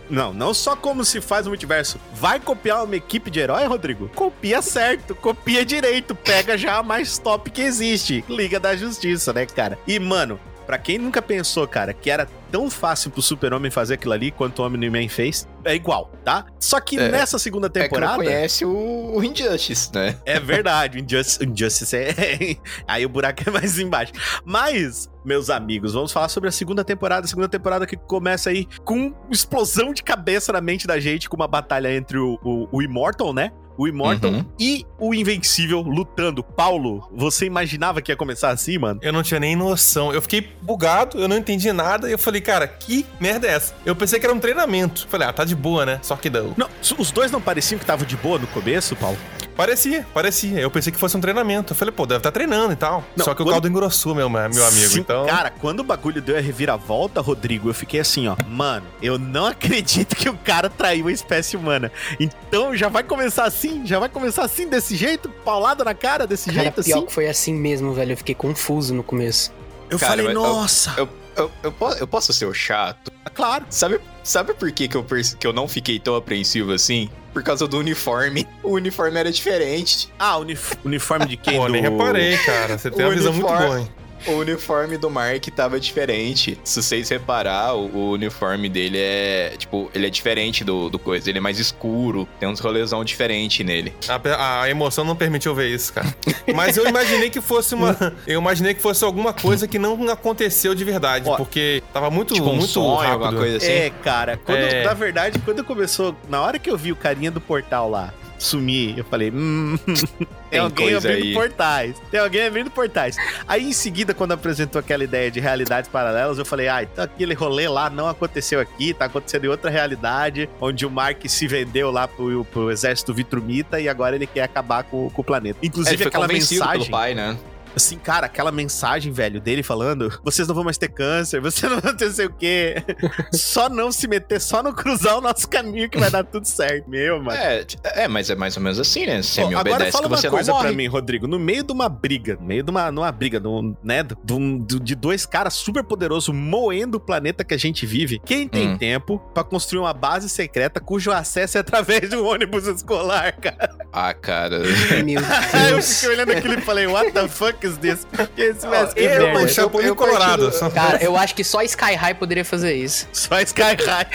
Não, 0.09 0.33
não 0.33 0.53
só 0.53 0.75
como 0.75 1.05
se 1.05 1.21
faz 1.21 1.47
o 1.47 1.49
multiverso. 1.49 1.97
Vai 2.13 2.39
copiar 2.39 2.83
uma 2.83 2.95
equipe 2.95 3.31
de 3.31 3.39
herói, 3.39 3.65
Rodrigo? 3.65 4.09
Copia 4.09 4.61
certo, 4.61 5.15
copia 5.15 5.63
direito, 5.63 6.13
pega 6.13 6.57
já 6.57 6.77
a 6.77 6.83
mais 6.83 7.17
top 7.17 7.49
que 7.49 7.61
existe. 7.61 8.25
Liga 8.27 8.59
da 8.59 8.75
Justiça, 8.75 9.31
né, 9.31 9.45
cara? 9.45 9.79
E, 9.87 9.97
mano, 9.99 10.37
Pra 10.71 10.77
quem 10.77 10.97
nunca 10.97 11.21
pensou, 11.21 11.67
cara, 11.67 11.93
que 11.93 12.09
era 12.09 12.29
tão 12.49 12.69
fácil 12.69 13.11
pro 13.11 13.21
Super-Homem 13.21 13.69
fazer 13.69 13.95
aquilo 13.95 14.13
ali 14.13 14.31
quanto 14.31 14.61
o 14.61 14.65
Omni-Man 14.65 15.09
fez, 15.09 15.45
é 15.65 15.75
igual, 15.75 16.11
tá? 16.23 16.45
Só 16.59 16.79
que 16.79 16.99
é, 16.99 17.09
nessa 17.09 17.39
segunda 17.39 17.69
temporada. 17.69 18.13
É 18.13 18.17
que 18.17 18.23
não 18.23 18.25
conhece 18.25 18.65
o, 18.65 19.17
o 19.17 19.23
Injustice, 19.23 19.91
né? 19.93 20.17
É 20.25 20.39
verdade, 20.39 20.97
o 20.97 21.01
Injustice, 21.01 21.43
Injustice 21.43 21.95
é. 21.95 22.57
Aí 22.87 23.05
o 23.05 23.09
buraco 23.09 23.43
é 23.47 23.51
mais 23.51 23.79
embaixo. 23.79 24.13
Mas, 24.45 25.09
meus 25.25 25.49
amigos, 25.49 25.93
vamos 25.93 26.11
falar 26.11 26.29
sobre 26.29 26.49
a 26.49 26.51
segunda 26.51 26.83
temporada. 26.83 27.25
A 27.25 27.29
segunda 27.29 27.49
temporada 27.49 27.85
que 27.85 27.97
começa 27.97 28.49
aí 28.49 28.67
com 28.83 29.13
explosão 29.29 29.93
de 29.93 30.03
cabeça 30.03 30.51
na 30.51 30.61
mente 30.61 30.87
da 30.87 30.99
gente, 30.99 31.29
com 31.29 31.35
uma 31.35 31.47
batalha 31.47 31.93
entre 31.93 32.17
o, 32.17 32.39
o, 32.43 32.67
o 32.71 32.81
Immortal, 32.81 33.33
né? 33.33 33.51
o 33.81 33.87
Immortal 33.87 34.31
uhum. 34.31 34.45
e 34.59 34.85
o 34.99 35.13
Invencível 35.13 35.81
lutando. 35.81 36.43
Paulo, 36.43 37.09
você 37.11 37.45
imaginava 37.45 38.01
que 38.01 38.11
ia 38.11 38.15
começar 38.15 38.49
assim, 38.49 38.77
mano? 38.77 38.99
Eu 39.01 39.11
não 39.11 39.23
tinha 39.23 39.39
nem 39.39 39.55
noção. 39.55 40.13
Eu 40.13 40.21
fiquei 40.21 40.55
bugado, 40.61 41.19
eu 41.19 41.27
não 41.27 41.37
entendi 41.37 41.71
nada. 41.71 42.07
E 42.07 42.11
eu 42.11 42.17
falei, 42.17 42.41
cara, 42.41 42.67
que 42.67 43.05
merda 43.19 43.47
é 43.47 43.51
essa? 43.51 43.73
Eu 43.85 43.95
pensei 43.95 44.19
que 44.19 44.25
era 44.25 44.35
um 44.35 44.39
treinamento. 44.39 45.07
Falei, 45.07 45.27
ah, 45.27 45.33
tá 45.33 45.43
de 45.51 45.55
boa, 45.61 45.85
né? 45.85 45.99
Só 46.01 46.15
que 46.15 46.29
não. 46.29 46.53
Não, 46.57 46.67
os 46.97 47.11
dois 47.11 47.31
não 47.31 47.41
pareciam 47.41 47.77
que 47.77 47.83
estavam 47.83 48.05
de 48.05 48.15
boa 48.17 48.39
no 48.39 48.47
começo, 48.47 48.95
Paulo? 48.95 49.17
Parecia, 49.55 50.07
parecia. 50.13 50.59
Eu 50.59 50.71
pensei 50.71 50.91
que 50.93 50.97
fosse 50.97 51.15
um 51.15 51.21
treinamento. 51.21 51.73
Eu 51.73 51.77
falei, 51.77 51.91
pô, 51.91 52.05
deve 52.05 52.19
estar 52.19 52.31
treinando 52.31 52.71
e 52.71 52.75
tal. 52.75 53.03
Não, 53.15 53.25
Só 53.25 53.31
que 53.31 53.37
quando- 53.43 53.49
o 53.49 53.51
caldo 53.51 53.67
engrossou, 53.67 54.15
meu, 54.15 54.29
meu 54.29 54.41
amigo. 54.41 54.61
Sim, 54.71 54.99
então. 55.01 55.25
Cara, 55.25 55.49
quando 55.51 55.81
o 55.81 55.83
bagulho 55.83 56.21
deu 56.21 56.37
a 56.37 56.39
reviravolta, 56.39 57.19
Rodrigo, 57.21 57.69
eu 57.69 57.73
fiquei 57.73 57.99
assim, 57.99 58.27
ó. 58.27 58.35
Mano, 58.47 58.85
eu 59.01 59.19
não 59.19 59.45
acredito 60.05 60.15
que 60.15 60.29
o 60.29 60.37
cara 60.37 60.69
traiu 60.69 61.07
a 61.07 61.11
espécie 61.11 61.57
humana. 61.57 61.91
Então 62.19 62.75
já 62.75 62.87
vai 62.87 63.03
começar 63.03 63.43
assim? 63.43 63.85
Já 63.85 63.99
vai 63.99 64.09
começar 64.09 64.43
assim, 64.43 64.67
desse 64.67 64.95
jeito? 64.95 65.29
Paulado 65.43 65.83
na 65.83 65.93
cara, 65.93 66.25
desse 66.25 66.49
Cara, 66.49 66.61
jeito 66.61 66.83
pior 66.83 66.97
assim? 66.97 67.05
que 67.07 67.13
foi 67.13 67.27
assim 67.27 67.53
mesmo, 67.53 67.93
velho. 67.93 68.13
Eu 68.13 68.17
fiquei 68.17 68.33
confuso 68.33 68.93
no 68.93 69.03
começo. 69.03 69.51
Eu 69.89 69.99
Cara, 69.99 70.11
falei, 70.11 70.25
mas 70.27 70.35
eu- 70.35 70.41
nossa. 70.41 70.93
Eu, 70.97 71.09
eu, 71.35 71.51
eu, 71.63 71.71
posso, 71.71 71.97
eu 71.99 72.07
posso 72.07 72.33
ser 72.33 72.45
o 72.45 72.53
chato? 72.53 73.11
Claro. 73.33 73.65
Sabe, 73.69 73.99
sabe 74.23 74.53
por 74.53 74.71
que, 74.71 74.87
que, 74.87 74.95
eu, 74.97 75.05
que 75.39 75.47
eu 75.47 75.53
não 75.53 75.67
fiquei 75.67 75.99
tão 75.99 76.15
apreensivo 76.15 76.71
assim? 76.71 77.09
Por 77.33 77.43
causa 77.43 77.67
do 77.67 77.77
uniforme. 77.77 78.47
O 78.63 78.73
uniforme 78.73 79.17
era 79.19 79.31
diferente. 79.31 80.09
Ah, 80.19 80.37
unif- 80.37 80.77
uniforme 80.83 81.25
de 81.25 81.37
quem? 81.37 81.57
Pô, 81.57 81.65
do... 81.65 81.71
nem 81.73 81.81
reparei, 81.81 82.37
cara. 82.39 82.77
Você 82.77 82.91
tem 82.91 83.05
uma 83.05 83.13
visão 83.15 83.33
muito 83.33 83.47
boa, 83.47 83.79
hein? 83.79 83.91
O 84.27 84.31
uniforme 84.33 84.97
do 84.97 85.09
Mark 85.09 85.45
tava 85.55 85.79
diferente. 85.79 86.57
Se 86.63 86.81
vocês 86.81 87.09
reparar, 87.09 87.75
o, 87.75 87.85
o 87.95 88.11
uniforme 88.11 88.69
dele 88.69 88.97
é. 88.99 89.53
Tipo, 89.57 89.89
ele 89.93 90.07
é 90.07 90.09
diferente 90.09 90.63
do, 90.63 90.89
do 90.89 90.99
coisa. 90.99 91.29
Ele 91.29 91.37
é 91.39 91.41
mais 91.41 91.59
escuro. 91.59 92.27
Tem 92.39 92.47
uns 92.47 92.59
rolezão 92.59 93.03
diferente 93.03 93.63
nele. 93.63 93.93
A, 94.07 94.61
a 94.63 94.69
emoção 94.69 95.03
não 95.03 95.15
permitiu 95.15 95.53
ver 95.55 95.69
isso, 95.69 95.93
cara. 95.93 96.13
Mas 96.55 96.77
eu 96.77 96.87
imaginei 96.87 97.29
que 97.29 97.41
fosse 97.41 97.73
uma. 97.75 97.95
Eu 98.27 98.39
imaginei 98.39 98.73
que 98.73 98.81
fosse 98.81 99.03
alguma 99.03 99.33
coisa 99.33 99.67
que 99.67 99.79
não 99.79 100.09
aconteceu 100.09 100.73
de 100.75 100.83
verdade. 100.83 101.27
Ó, 101.29 101.35
porque 101.37 101.81
tava 101.93 102.09
muito, 102.09 102.33
tipo, 102.33 102.47
um 102.49 102.55
muito 102.55 102.67
sonho, 102.67 102.97
rápido. 102.97 103.11
alguma 103.25 103.33
coisa 103.33 103.57
assim. 103.57 103.71
É, 103.71 103.89
cara, 104.03 104.37
quando, 104.37 104.59
É. 104.59 104.83
na 104.83 104.93
verdade, 104.93 105.39
quando 105.39 105.63
começou, 105.63 106.15
na 106.29 106.41
hora 106.41 106.59
que 106.59 106.69
eu 106.69 106.77
vi 106.77 106.91
o 106.91 106.95
carinha 106.95 107.31
do 107.31 107.41
portal 107.41 107.89
lá 107.89 108.13
sumir, 108.41 108.97
eu 108.97 109.05
falei, 109.05 109.31
hum, 109.31 109.77
tem, 110.49 110.59
alguém 110.59 110.95
abrindo 110.95 111.23
aí. 111.23 111.33
portais, 111.33 111.95
tem 112.09 112.19
alguém 112.19 112.47
abrindo 112.47 112.71
portais. 112.71 113.15
Aí 113.47 113.67
em 113.67 113.73
seguida, 113.73 114.13
quando 114.13 114.31
apresentou 114.31 114.79
aquela 114.79 115.03
ideia 115.03 115.29
de 115.29 115.39
realidades 115.39 115.89
paralelas, 115.89 116.37
eu 116.37 116.45
falei, 116.45 116.67
ah, 116.67 116.83
então 116.83 117.03
aquele 117.03 117.33
rolê 117.33 117.67
lá 117.67 117.89
não 117.89 118.07
aconteceu 118.07 118.59
aqui, 118.59 118.93
tá 118.93 119.05
acontecendo 119.05 119.45
em 119.45 119.47
outra 119.47 119.69
realidade, 119.69 120.49
onde 120.59 120.85
o 120.85 120.89
Mark 120.89 121.21
se 121.27 121.47
vendeu 121.47 121.91
lá 121.91 122.07
pro, 122.07 122.43
pro 122.45 122.71
exército 122.71 123.13
Vitrumita 123.13 123.79
e 123.79 123.87
agora 123.87 124.15
ele 124.15 124.27
quer 124.27 124.43
acabar 124.43 124.83
com, 124.83 125.09
com 125.09 125.21
o 125.21 125.25
planeta. 125.25 125.59
Inclusive 125.61 126.05
aquela 126.05 126.27
mensagem... 126.27 126.79
pelo 126.79 126.89
pai, 126.89 127.13
né? 127.13 127.37
Assim, 127.75 127.97
cara, 127.97 128.25
aquela 128.25 128.51
mensagem, 128.51 129.11
velho, 129.11 129.39
dele 129.39 129.63
falando: 129.63 130.19
vocês 130.23 130.47
não 130.47 130.55
vão 130.55 130.63
mais 130.63 130.77
ter 130.77 130.89
câncer, 130.89 131.39
vocês 131.41 131.71
não 131.71 131.79
vão 131.79 131.95
ter 131.95 132.11
sei 132.11 132.25
o 132.25 132.33
quê. 132.33 132.75
só 133.33 133.69
não 133.69 133.91
se 133.91 134.07
meter, 134.07 134.39
só 134.41 134.61
não 134.61 134.73
cruzar 134.73 135.17
o 135.17 135.21
nosso 135.21 135.47
caminho 135.47 135.89
que 135.89 135.97
vai 135.97 136.09
dar 136.11 136.23
tudo 136.23 136.45
certo. 136.45 136.89
Meu, 136.89 137.21
mano. 137.21 137.37
É, 137.37 137.65
é, 137.95 138.07
mas 138.07 138.29
é 138.29 138.35
mais 138.35 138.55
ou 138.57 138.63
menos 138.63 138.79
assim, 138.79 139.05
né? 139.05 139.21
Você 139.21 139.41
Ó, 139.41 139.47
me 139.47 139.55
agora 139.55 139.75
obedece 139.75 139.91
fala 139.91 140.03
que 140.03 140.13
uma 140.13 140.17
você 140.17 140.29
coisa 140.29 140.51
não 140.51 140.57
morre. 140.57 140.67
pra 140.69 140.77
mim, 140.77 140.87
Rodrigo. 140.87 141.27
No 141.27 141.39
meio 141.39 141.63
de 141.63 141.71
uma 141.71 141.87
briga, 141.87 142.35
no 142.39 142.45
meio 142.45 142.63
de 142.63 142.69
uma, 142.71 142.91
numa 142.91 143.11
briga, 143.11 143.39
num, 143.39 143.75
né, 143.83 144.03
de, 144.03 144.33
um- 144.33 144.57
de 144.65 144.95
dois 144.95 145.25
caras 145.25 145.53
super 145.53 145.83
poderosos 145.83 146.33
moendo 146.33 146.97
o 146.97 146.99
planeta 146.99 147.43
que 147.43 147.53
a 147.53 147.57
gente 147.57 147.85
vive, 147.85 148.19
quem 148.25 148.47
tem 148.47 148.69
Hum. 148.71 148.77
tempo 148.77 149.19
pra 149.33 149.43
construir 149.43 149.79
uma 149.79 149.93
base 149.93 150.29
secreta 150.29 150.79
cujo 150.79 151.11
acesso 151.11 151.57
é 151.57 151.61
através 151.61 152.09
de 152.09 152.15
um 152.15 152.25
ônibus 152.25 152.67
escolar, 152.67 153.33
cara? 153.39 153.75
Ah, 153.93 154.13
cara. 154.13 154.59
Meu 154.59 155.19
Aí 155.53 155.69
eu 155.69 155.75
Deus. 155.75 155.99
fiquei 156.01 156.15
olhando 156.15 156.31
aquilo 156.31 156.53
e 156.55 156.61
falei, 156.61 156.87
what 156.87 157.11
the 157.11 157.27
fuck 157.27 157.60
is 157.67 157.77
this? 157.77 158.05
Que 158.35 158.41
esse 158.41 158.59
que 158.93 158.99
eu- 159.01 159.09
merda. 159.21 159.39
O 159.43 159.47
Chapolin 159.49 159.85
eu 159.87 159.95
Colorado. 159.95 160.43
parti 160.43 160.53
do- 160.53 160.57
só- 160.59 160.69
Cara, 160.69 161.03
eu 161.03 161.15
acho 161.17 161.35
que 161.35 161.43
só 161.43 161.61
Sky 161.61 161.95
High 161.95 162.13
poderia 162.15 162.45
fazer 162.45 162.73
isso. 162.75 163.07
Só 163.13 163.39
Sky 163.41 163.61
High. 163.61 164.07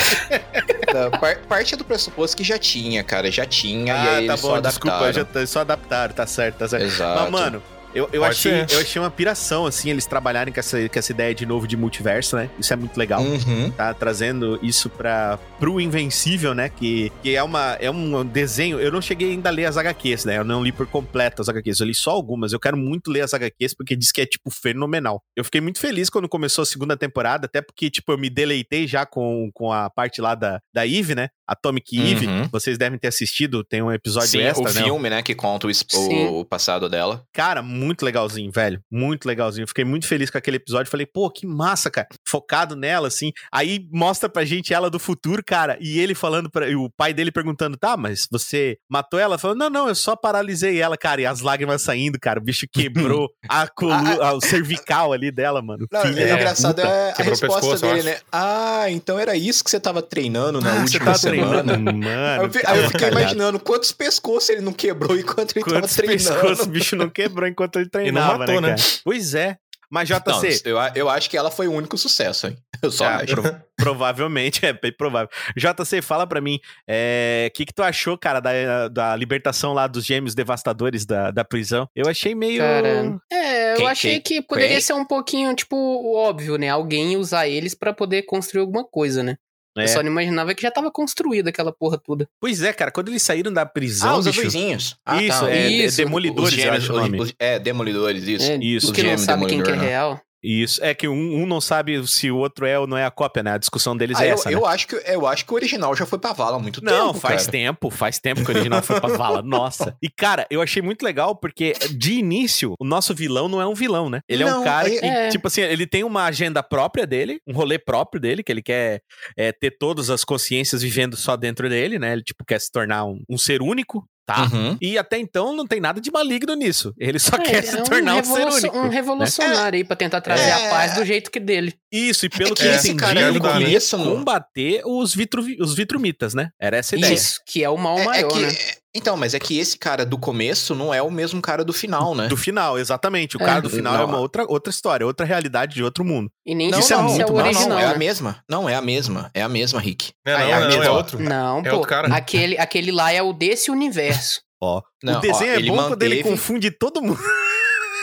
Par- 1.20 1.38
parte 1.48 1.76
do 1.76 1.84
pressuposto 1.84 2.36
que 2.36 2.44
já 2.44 2.58
tinha, 2.58 3.02
cara. 3.04 3.30
Já 3.30 3.44
tinha. 3.46 3.92
e 3.92 3.96
Ah, 3.96 4.02
aí 4.16 4.26
tá 4.26 4.32
eles 4.32 4.40
bom, 4.42 4.48
só 4.48 4.60
desculpa, 4.60 4.96
adaptaram. 4.96 5.12
já 5.12 5.24
tá- 5.24 5.46
só 5.46 5.60
adaptaram, 5.60 6.14
tá 6.14 6.26
certo, 6.26 6.56
tá 6.58 6.68
certo. 6.68 6.84
Exato. 6.84 7.20
Mas, 7.22 7.30
mano, 7.30 7.62
eu, 7.96 8.08
eu, 8.12 8.20
Pode 8.22 8.32
achei, 8.34 8.66
ser. 8.68 8.74
eu 8.74 8.80
achei 8.80 9.00
uma 9.02 9.10
piração, 9.10 9.66
assim, 9.66 9.90
eles 9.90 10.06
trabalharem 10.06 10.52
com 10.52 10.60
essa, 10.60 10.88
com 10.88 10.98
essa 10.98 11.12
ideia 11.12 11.34
de 11.34 11.46
novo 11.46 11.66
de 11.66 11.76
multiverso, 11.76 12.36
né? 12.36 12.50
Isso 12.58 12.72
é 12.72 12.76
muito 12.76 12.96
legal. 12.96 13.22
Uhum. 13.22 13.70
Tá 13.70 13.92
trazendo 13.94 14.58
isso 14.62 14.88
para 14.90 15.38
pro 15.58 15.80
Invencível, 15.80 16.54
né? 16.54 16.68
Que, 16.68 17.10
que 17.22 17.34
é, 17.34 17.42
uma, 17.42 17.76
é 17.80 17.90
um 17.90 18.24
desenho. 18.24 18.78
Eu 18.78 18.92
não 18.92 19.00
cheguei 19.00 19.30
ainda 19.32 19.48
a 19.48 19.52
ler 19.52 19.64
as 19.66 19.76
HQs, 19.76 20.24
né? 20.24 20.38
Eu 20.38 20.44
não 20.44 20.62
li 20.62 20.72
por 20.72 20.86
completo 20.86 21.40
as 21.42 21.48
HQs. 21.48 21.80
Eu 21.80 21.86
li 21.86 21.94
só 21.94 22.10
algumas. 22.10 22.52
Eu 22.52 22.60
quero 22.60 22.76
muito 22.76 23.10
ler 23.10 23.22
as 23.22 23.32
HQs 23.32 23.74
porque 23.74 23.96
diz 23.96 24.12
que 24.12 24.20
é, 24.20 24.26
tipo, 24.26 24.50
fenomenal. 24.50 25.22
Eu 25.34 25.44
fiquei 25.44 25.60
muito 25.60 25.78
feliz 25.78 26.10
quando 26.10 26.28
começou 26.28 26.62
a 26.62 26.66
segunda 26.66 26.96
temporada, 26.96 27.46
até 27.46 27.62
porque, 27.62 27.88
tipo, 27.90 28.12
eu 28.12 28.18
me 28.18 28.28
deleitei 28.28 28.86
já 28.86 29.06
com, 29.06 29.50
com 29.54 29.72
a 29.72 29.88
parte 29.88 30.20
lá 30.20 30.34
da, 30.34 30.60
da 30.74 30.86
Eve, 30.86 31.14
né? 31.14 31.28
Atomic 31.48 31.96
Eve. 31.98 32.26
Uhum. 32.26 32.48
Vocês 32.50 32.76
devem 32.76 32.98
ter 32.98 33.08
assistido. 33.08 33.64
Tem 33.64 33.80
um 33.80 33.92
episódio 33.92 34.28
Sim, 34.30 34.40
extra, 34.40 34.70
o 34.70 34.74
né? 34.74 34.82
filme, 34.82 35.08
né, 35.10 35.22
que 35.22 35.34
conta 35.34 35.66
o, 35.66 35.70
o- 35.94 36.40
o 36.40 36.44
passado 36.44 36.88
dela. 36.88 37.22
Cara, 37.32 37.62
muito 37.62 37.85
legalzinho, 38.04 38.50
velho. 38.52 38.80
Muito 38.90 39.26
legalzinho. 39.26 39.64
Eu 39.64 39.68
Fiquei 39.68 39.84
muito 39.84 40.06
feliz 40.06 40.30
com 40.30 40.38
aquele 40.38 40.56
episódio. 40.56 40.90
Falei, 40.90 41.06
pô, 41.06 41.30
que 41.30 41.46
massa, 41.46 41.90
cara. 41.90 42.06
Focado 42.26 42.74
nela, 42.76 43.08
assim. 43.08 43.32
Aí 43.52 43.86
mostra 43.92 44.28
pra 44.28 44.44
gente 44.44 44.72
ela 44.72 44.88
do 44.90 44.98
futuro, 44.98 45.42
cara. 45.44 45.76
E 45.80 45.98
ele 45.98 46.14
falando 46.14 46.50
pra. 46.50 46.68
e 46.68 46.74
o 46.76 46.90
pai 46.96 47.12
dele 47.12 47.30
perguntando, 47.30 47.76
tá, 47.76 47.96
mas 47.96 48.26
você 48.30 48.76
matou 48.90 49.18
ela? 49.20 49.38
Falando, 49.38 49.58
não, 49.58 49.70
não, 49.70 49.88
eu 49.88 49.94
só 49.94 50.16
paralisei 50.16 50.80
ela, 50.80 50.96
cara. 50.96 51.20
E 51.20 51.26
as 51.26 51.40
lágrimas 51.40 51.82
saindo, 51.82 52.18
cara. 52.20 52.40
O 52.40 52.42
bicho 52.42 52.66
quebrou 52.72 53.28
a 53.48 53.66
coluna, 53.68 54.32
o 54.34 54.40
cervical 54.40 55.12
ali 55.12 55.30
dela, 55.30 55.60
mano. 55.62 55.86
Não, 55.90 56.02
Filha 56.02 56.22
é, 56.22 56.34
engraçado 56.34 56.76
puta. 56.76 56.88
é 56.88 57.10
a 57.10 57.12
Quebrou 57.14 57.30
resposta 57.30 57.70
pescoço, 57.70 57.82
dele, 57.86 58.02
né? 58.02 58.16
Ah, 58.32 58.86
então 58.90 59.18
era 59.18 59.36
isso 59.36 59.62
que 59.64 59.70
você 59.70 59.80
tava 59.80 60.02
treinando 60.02 60.60
na 60.60 60.70
Ah, 60.70 60.74
você 60.76 60.80
última 60.82 61.04
tá 61.06 61.14
semana. 61.18 61.62
treinando, 61.62 61.90
Aí 61.90 61.94
mano. 61.96 62.52
eu, 62.54 62.60
aí 62.66 62.78
eu 62.78 62.84
fiquei 62.86 63.00
calhado. 63.00 63.20
imaginando 63.20 63.60
quantos 63.60 63.92
pescoços 63.92 64.48
ele 64.50 64.60
não 64.60 64.72
quebrou 64.72 65.16
enquanto 65.18 65.56
ele 65.56 65.64
Quantos 65.64 65.94
tava 65.96 66.06
treinando. 66.06 66.34
pescoços 66.40 66.66
o 66.66 66.70
bicho 66.70 66.96
não 66.96 67.08
quebrou 67.08 67.46
enquanto 67.48 67.65
ele 67.74 67.88
treinava, 67.90 68.38
matou, 68.38 68.60
né, 68.60 68.70
né? 68.70 68.76
Pois 69.04 69.34
é. 69.34 69.56
Mas 69.88 70.10
Não, 70.10 70.18
JC, 70.18 70.62
eu, 70.64 70.76
eu 70.96 71.08
acho 71.08 71.30
que 71.30 71.36
ela 71.36 71.48
foi 71.48 71.68
o 71.68 71.72
único 71.72 71.96
sucesso, 71.96 72.48
hein? 72.48 72.56
Eu 72.82 72.90
só 72.90 73.04
Ah, 73.04 73.16
acho. 73.22 73.34
pro- 73.36 73.62
provavelmente, 73.78 74.66
é 74.66 74.72
bem 74.72 74.92
provável. 74.92 75.28
JC, 75.56 76.02
fala 76.02 76.26
pra 76.26 76.40
mim, 76.40 76.58
o 76.88 77.50
que, 77.54 77.64
que 77.66 77.72
tu 77.72 77.82
achou, 77.84 78.18
cara, 78.18 78.40
da, 78.40 78.88
da 78.88 79.16
libertação 79.16 79.72
lá 79.72 79.86
dos 79.86 80.04
gêmeos 80.04 80.34
devastadores 80.34 81.06
da, 81.06 81.30
da 81.30 81.44
prisão? 81.44 81.88
Eu 81.94 82.08
achei 82.08 82.34
meio. 82.34 82.58
Cara, 82.60 83.18
é, 83.32 83.72
eu 83.72 83.76
Quem- 83.76 83.86
achei 83.88 84.20
quem- 84.20 84.40
que 84.40 84.46
poderia 84.46 84.70
quem? 84.72 84.80
ser 84.80 84.92
um 84.94 85.04
pouquinho, 85.04 85.54
tipo, 85.54 85.76
óbvio, 86.16 86.58
né? 86.58 86.68
Alguém 86.68 87.16
usar 87.16 87.46
eles 87.48 87.72
pra 87.74 87.92
poder 87.92 88.22
construir 88.24 88.60
alguma 88.62 88.84
coisa, 88.84 89.22
né? 89.22 89.36
É. 89.76 89.84
Eu 89.84 89.88
só 89.88 90.02
não 90.02 90.10
imaginava 90.10 90.54
que 90.54 90.62
já 90.62 90.70
tava 90.70 90.90
construída 90.90 91.50
aquela 91.50 91.72
porra 91.72 91.98
toda. 91.98 92.28
Pois 92.40 92.62
é, 92.62 92.72
cara, 92.72 92.90
quando 92.90 93.08
eles 93.08 93.22
saíram 93.22 93.52
da 93.52 93.66
prisão, 93.66 94.10
Ah, 94.10 94.18
os 94.18 94.26
bicho, 94.26 94.40
azuisinhos. 94.40 94.96
Ah, 95.04 95.22
Isso, 95.22 95.40
tá. 95.40 95.50
é, 95.50 95.68
Isso, 95.68 96.00
é 96.00 96.04
Demolidores, 96.04 96.52
Os 96.52 96.58
eu 96.58 96.64
gêmeos, 96.64 96.84
acho 96.84 96.92
o 96.92 96.96
nome. 97.00 97.20
os- 97.20 97.34
é, 97.38 97.58
Demolidores, 97.58 98.22
isso. 98.26 98.50
É, 98.50 98.56
Isso, 98.56 98.90
o 98.90 98.92
que 98.92 99.02
não 99.02 99.18
sabe 99.18 99.46
quem 99.46 99.62
que 99.62 99.70
é 99.70 99.76
né? 99.76 99.86
real. 99.86 100.20
Isso, 100.48 100.82
é 100.84 100.94
que 100.94 101.08
um, 101.08 101.42
um 101.42 101.46
não 101.46 101.60
sabe 101.60 102.06
se 102.06 102.30
o 102.30 102.36
outro 102.36 102.64
é 102.66 102.78
ou 102.78 102.86
não 102.86 102.96
é 102.96 103.04
a 103.04 103.10
cópia, 103.10 103.42
né? 103.42 103.52
A 103.52 103.58
discussão 103.58 103.96
deles 103.96 104.16
Ah, 104.18 104.24
é 104.26 104.30
eu, 104.30 104.34
essa, 104.34 104.48
né? 104.48 104.54
eu 104.54 104.64
acho 104.64 104.86
que, 104.86 104.94
eu 104.94 105.26
acho 105.26 105.44
que 105.44 105.52
o 105.52 105.56
original 105.56 105.94
já 105.96 106.06
foi 106.06 106.18
pra 106.18 106.32
vala 106.32 106.56
há 106.56 106.60
muito 106.60 106.82
Não, 106.84 107.08
tempo, 107.08 107.18
faz 107.20 107.42
cara. 107.42 107.52
tempo, 107.52 107.90
faz 107.90 108.18
tempo 108.20 108.44
que 108.44 108.50
o 108.50 108.54
original 108.54 108.80
foi 108.82 109.00
pra 109.00 109.08
vala. 109.16 109.42
Nossa. 109.44 109.96
E, 110.00 110.08
cara, 110.08 110.46
eu 110.48 110.62
achei 110.62 110.80
muito 110.80 111.02
legal 111.02 111.34
porque, 111.34 111.72
de 111.90 112.14
início, 112.14 112.74
o 112.78 112.84
nosso 112.84 113.12
vilão 113.14 113.48
não 113.48 113.60
é 113.60 113.66
um 113.66 113.74
vilão, 113.74 114.08
né? 114.08 114.20
Ele 114.28 114.44
é 114.44 114.46
um 114.46 114.50
Não, 114.50 114.64
cara 114.64 114.88
é- 114.88 114.98
que, 114.98 115.04
é. 115.04 115.28
tipo 115.30 115.48
assim, 115.48 115.62
ele 115.62 115.86
tem 115.86 116.04
uma 116.04 116.24
agenda 116.26 116.62
própria 116.62 117.06
dele, 117.06 117.40
um 117.46 117.52
rolê 117.52 117.78
próprio 117.78 118.20
dele, 118.20 118.42
que 118.44 118.52
ele 118.52 118.62
quer 118.62 119.00
é, 119.36 119.50
ter 119.50 119.72
todas 119.76 120.10
as 120.10 120.22
consciências 120.24 120.80
vivendo 120.82 121.16
só 121.16 121.36
dentro 121.36 121.68
dele, 121.68 121.98
né? 121.98 122.12
Ele, 122.12 122.22
tipo, 122.22 122.44
quer 122.44 122.60
se 122.60 122.70
tornar 122.70 123.04
um, 123.04 123.20
um 123.28 123.36
ser 123.36 123.60
único, 123.62 124.06
tá? 124.26 124.42
Uhum. 124.52 124.76
E 124.82 124.98
até 124.98 125.16
então 125.18 125.54
não 125.54 125.64
tem 125.66 125.80
nada 125.80 126.00
de 126.00 126.10
maligno 126.10 126.54
nisso. 126.54 126.92
Ele 126.98 127.18
só 127.18 127.36
É, 127.36 127.38
quer 127.38 127.56
ele 127.58 127.66
se 127.68 127.78
é 127.78 127.82
tornar 127.82 128.16
um, 128.16 128.24
ser 128.24 128.32
revolucio- 128.34 128.70
único. 128.70 128.78
um 128.86 128.88
revolucionário 128.90 129.76
aí 129.78 129.84
pra 129.84 129.94
tentar 129.96 130.20
trazer 130.20 130.42
É. 130.42 130.52
a 130.66 130.70
paz 130.70 130.94
do 130.96 131.04
jeito 131.04 131.30
que 131.30 131.38
dele. 131.40 131.72
Isso, 131.92 132.26
e 132.26 132.28
pelo 132.28 132.50
É 132.50 132.54
que 132.54 132.62
que 132.62 132.66
eu 132.68 132.72
esse 132.74 132.88
entendi, 132.88 133.00
cara, 133.00 133.20
ele 133.28 133.40
queria 133.40 133.52
começo, 133.66 133.96
no- 133.96 134.16
combater 134.16 134.82
os, 134.84 135.14
vitru, 135.14 135.42
os 135.60 135.74
vitrumitas, 135.74 136.34
né? 136.34 136.50
Era 136.60 136.76
essa 136.76 136.96
a 136.96 136.98
ideia. 136.98 137.14
Isso, 137.14 137.40
que 137.46 137.62
é 137.62 137.70
o 137.70 137.76
mal 137.78 137.98
É- 137.98 138.02
é 138.02 138.04
maior, 138.04 138.28
que- 138.32 138.40
né? 138.40 138.52
Então, 138.96 139.16
mas 139.16 139.34
é 139.34 139.38
que 139.38 139.58
esse 139.58 139.76
cara 139.78 140.06
do 140.06 140.16
começo 140.18 140.74
não 140.74 140.92
é 140.92 141.02
o 141.02 141.10
mesmo 141.10 141.40
cara 141.42 141.62
do 141.64 141.72
final, 141.72 142.14
né? 142.14 142.28
Do 142.28 142.36
final, 142.36 142.78
exatamente. 142.78 143.36
O 143.36 143.42
É. 143.42 143.44
cara 143.44 143.60
do 143.60 143.68
final 143.68 143.92
Não. 143.94 144.00
é 144.00 144.04
uma 144.04 144.18
outra, 144.18 144.44
outra 144.48 144.70
história, 144.70 145.06
outra 145.06 145.26
realidade 145.26 145.74
de 145.74 145.82
outro 145.84 146.04
mundo. 146.04 146.30
E 146.46 146.54
nem 146.54 146.70
Não, 146.70 146.78
Isso 146.78 146.92
é 146.92 146.96
não, 146.96 147.02
é 147.04 147.08
muito 147.08 147.18
o 147.18 147.20
massa. 147.20 147.34
não, 147.36 147.44
original, 147.46 147.68
não, 147.68 147.78
é 147.78 147.86
né? 147.88 147.94
a 147.94 147.98
mesma. 147.98 148.44
Não, 148.48 148.68
é 148.68 148.74
a 148.74 148.80
mesma. 148.82 149.30
É 149.34 149.42
a 149.42 149.48
mesma, 149.48 149.80
Rick. 149.80 150.12
É, 150.26 150.32
não, 150.32 150.38
Aí, 150.40 150.50
não, 150.50 150.68
aquele- 150.68 150.86
é 150.86 150.90
outro. 150.90 151.22
Não, 151.22 151.58
É 151.60 151.62
pô. 151.70 151.76
outro 151.76 151.88
cara. 151.90 152.08
Aquele, 152.14 152.58
aquele 152.58 152.90
lá 152.90 153.12
é 153.12 153.20
o 153.22 153.32
desse 153.32 153.70
universo. 153.70 154.40
Ó, 154.60 154.80
Não, 155.02 155.18
o 155.18 155.20
desenho 155.20 155.50
ó, 155.52 155.54
é 155.54 155.58
ele 155.58 155.68
bom 155.70 155.76
quando 155.76 156.02
ele 156.02 156.16
manteve- 156.16 156.30
confunde 156.30 156.70
todo 156.70 157.02
mundo. 157.02 157.20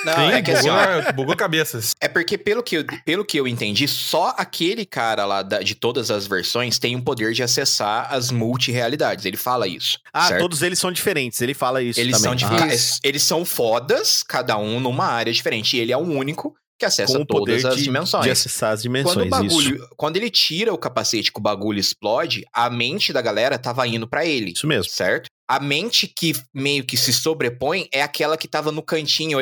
Não, 0.06 0.14
Sim, 0.16 0.32
é 0.34 0.42
que 0.42 0.52
assim, 0.52 0.70
ó, 0.70 0.98
bugou, 0.98 1.14
bugou 1.14 1.36
cabeças. 1.36 1.94
É 2.02 2.08
porque, 2.08 2.38
pelo 2.38 2.62
que, 2.62 2.78
eu, 2.78 2.86
pelo 3.06 3.24
que 3.26 3.38
eu 3.40 3.48
entendi, 3.48 3.88
só 3.88 4.34
aquele 4.38 4.86
cara 4.86 5.26
lá 5.26 5.42
da- 5.42 5.62
de 5.62 5.76
todas 5.76 6.12
as 6.12 6.28
versões 6.28 6.78
tem 6.80 6.96
o 6.96 7.02
poder 7.02 7.34
de 7.34 7.42
acessar 7.44 8.08
as 8.14 8.30
multirealidades. 8.32 9.26
Ele 9.26 9.38
fala 9.38 9.68
isso. 9.68 10.00
Ah, 10.12 10.28
certo? 10.28 10.42
todos 10.42 10.62
eles 10.62 10.80
são 10.80 10.92
diferentes. 10.92 11.42
Ele 11.42 11.54
fala 11.54 11.82
isso 11.82 12.00
Eles 12.00 12.20
também. 12.22 12.40
são, 12.40 12.50
Ah, 12.50 12.68
Isso. 12.74 13.00
eles 13.04 13.24
são 13.24 13.46
fodas, 13.46 14.24
cada 14.24 14.58
um 14.58 14.80
numa 14.80 15.06
área 15.06 15.32
diferente. 15.32 15.76
E 15.78 15.80
ele 15.80 15.92
é 15.92 15.98
o 15.98 16.02
único 16.02 16.56
que 16.80 16.86
acessa 16.86 17.14
com 17.16 17.22
o 17.22 17.26
poder 17.26 17.62
todas 17.62 17.66
as 17.66 17.78
de, 17.78 17.84
dimensões. 17.84 18.24
de 18.26 18.32
acessar 18.32 18.72
as 18.74 18.82
dimensões. 18.82 19.14
Quando 19.16 19.28
o 19.28 19.30
bagulho, 19.30 19.76
Isso. 19.78 19.90
quando 19.96 20.18
ele 20.18 20.30
tira 20.30 20.74
o 20.74 20.78
capacete 20.78 21.32
que 21.32 21.40
o 21.40 21.42
bagulho 21.42 21.80
explode, 21.80 22.44
a 22.52 22.70
mente 22.70 23.14
da 23.14 23.22
galera 23.22 23.58
tava 23.58 23.88
indo 23.88 24.08
pra 24.08 24.26
ele, 24.26 24.52
isso 24.52 24.68
mesmo. 24.68 24.92
certo? 24.92 25.28
A 25.50 25.60
mente 25.60 26.08
que 26.08 26.34
meio 26.54 26.84
que 26.84 26.96
se 26.98 27.12
sobrepõe 27.14 27.88
é 27.94 28.02
aquela 28.02 28.38
que 28.38 28.48
tava 28.48 28.72
no 28.72 28.82
cantinho, 28.82 29.38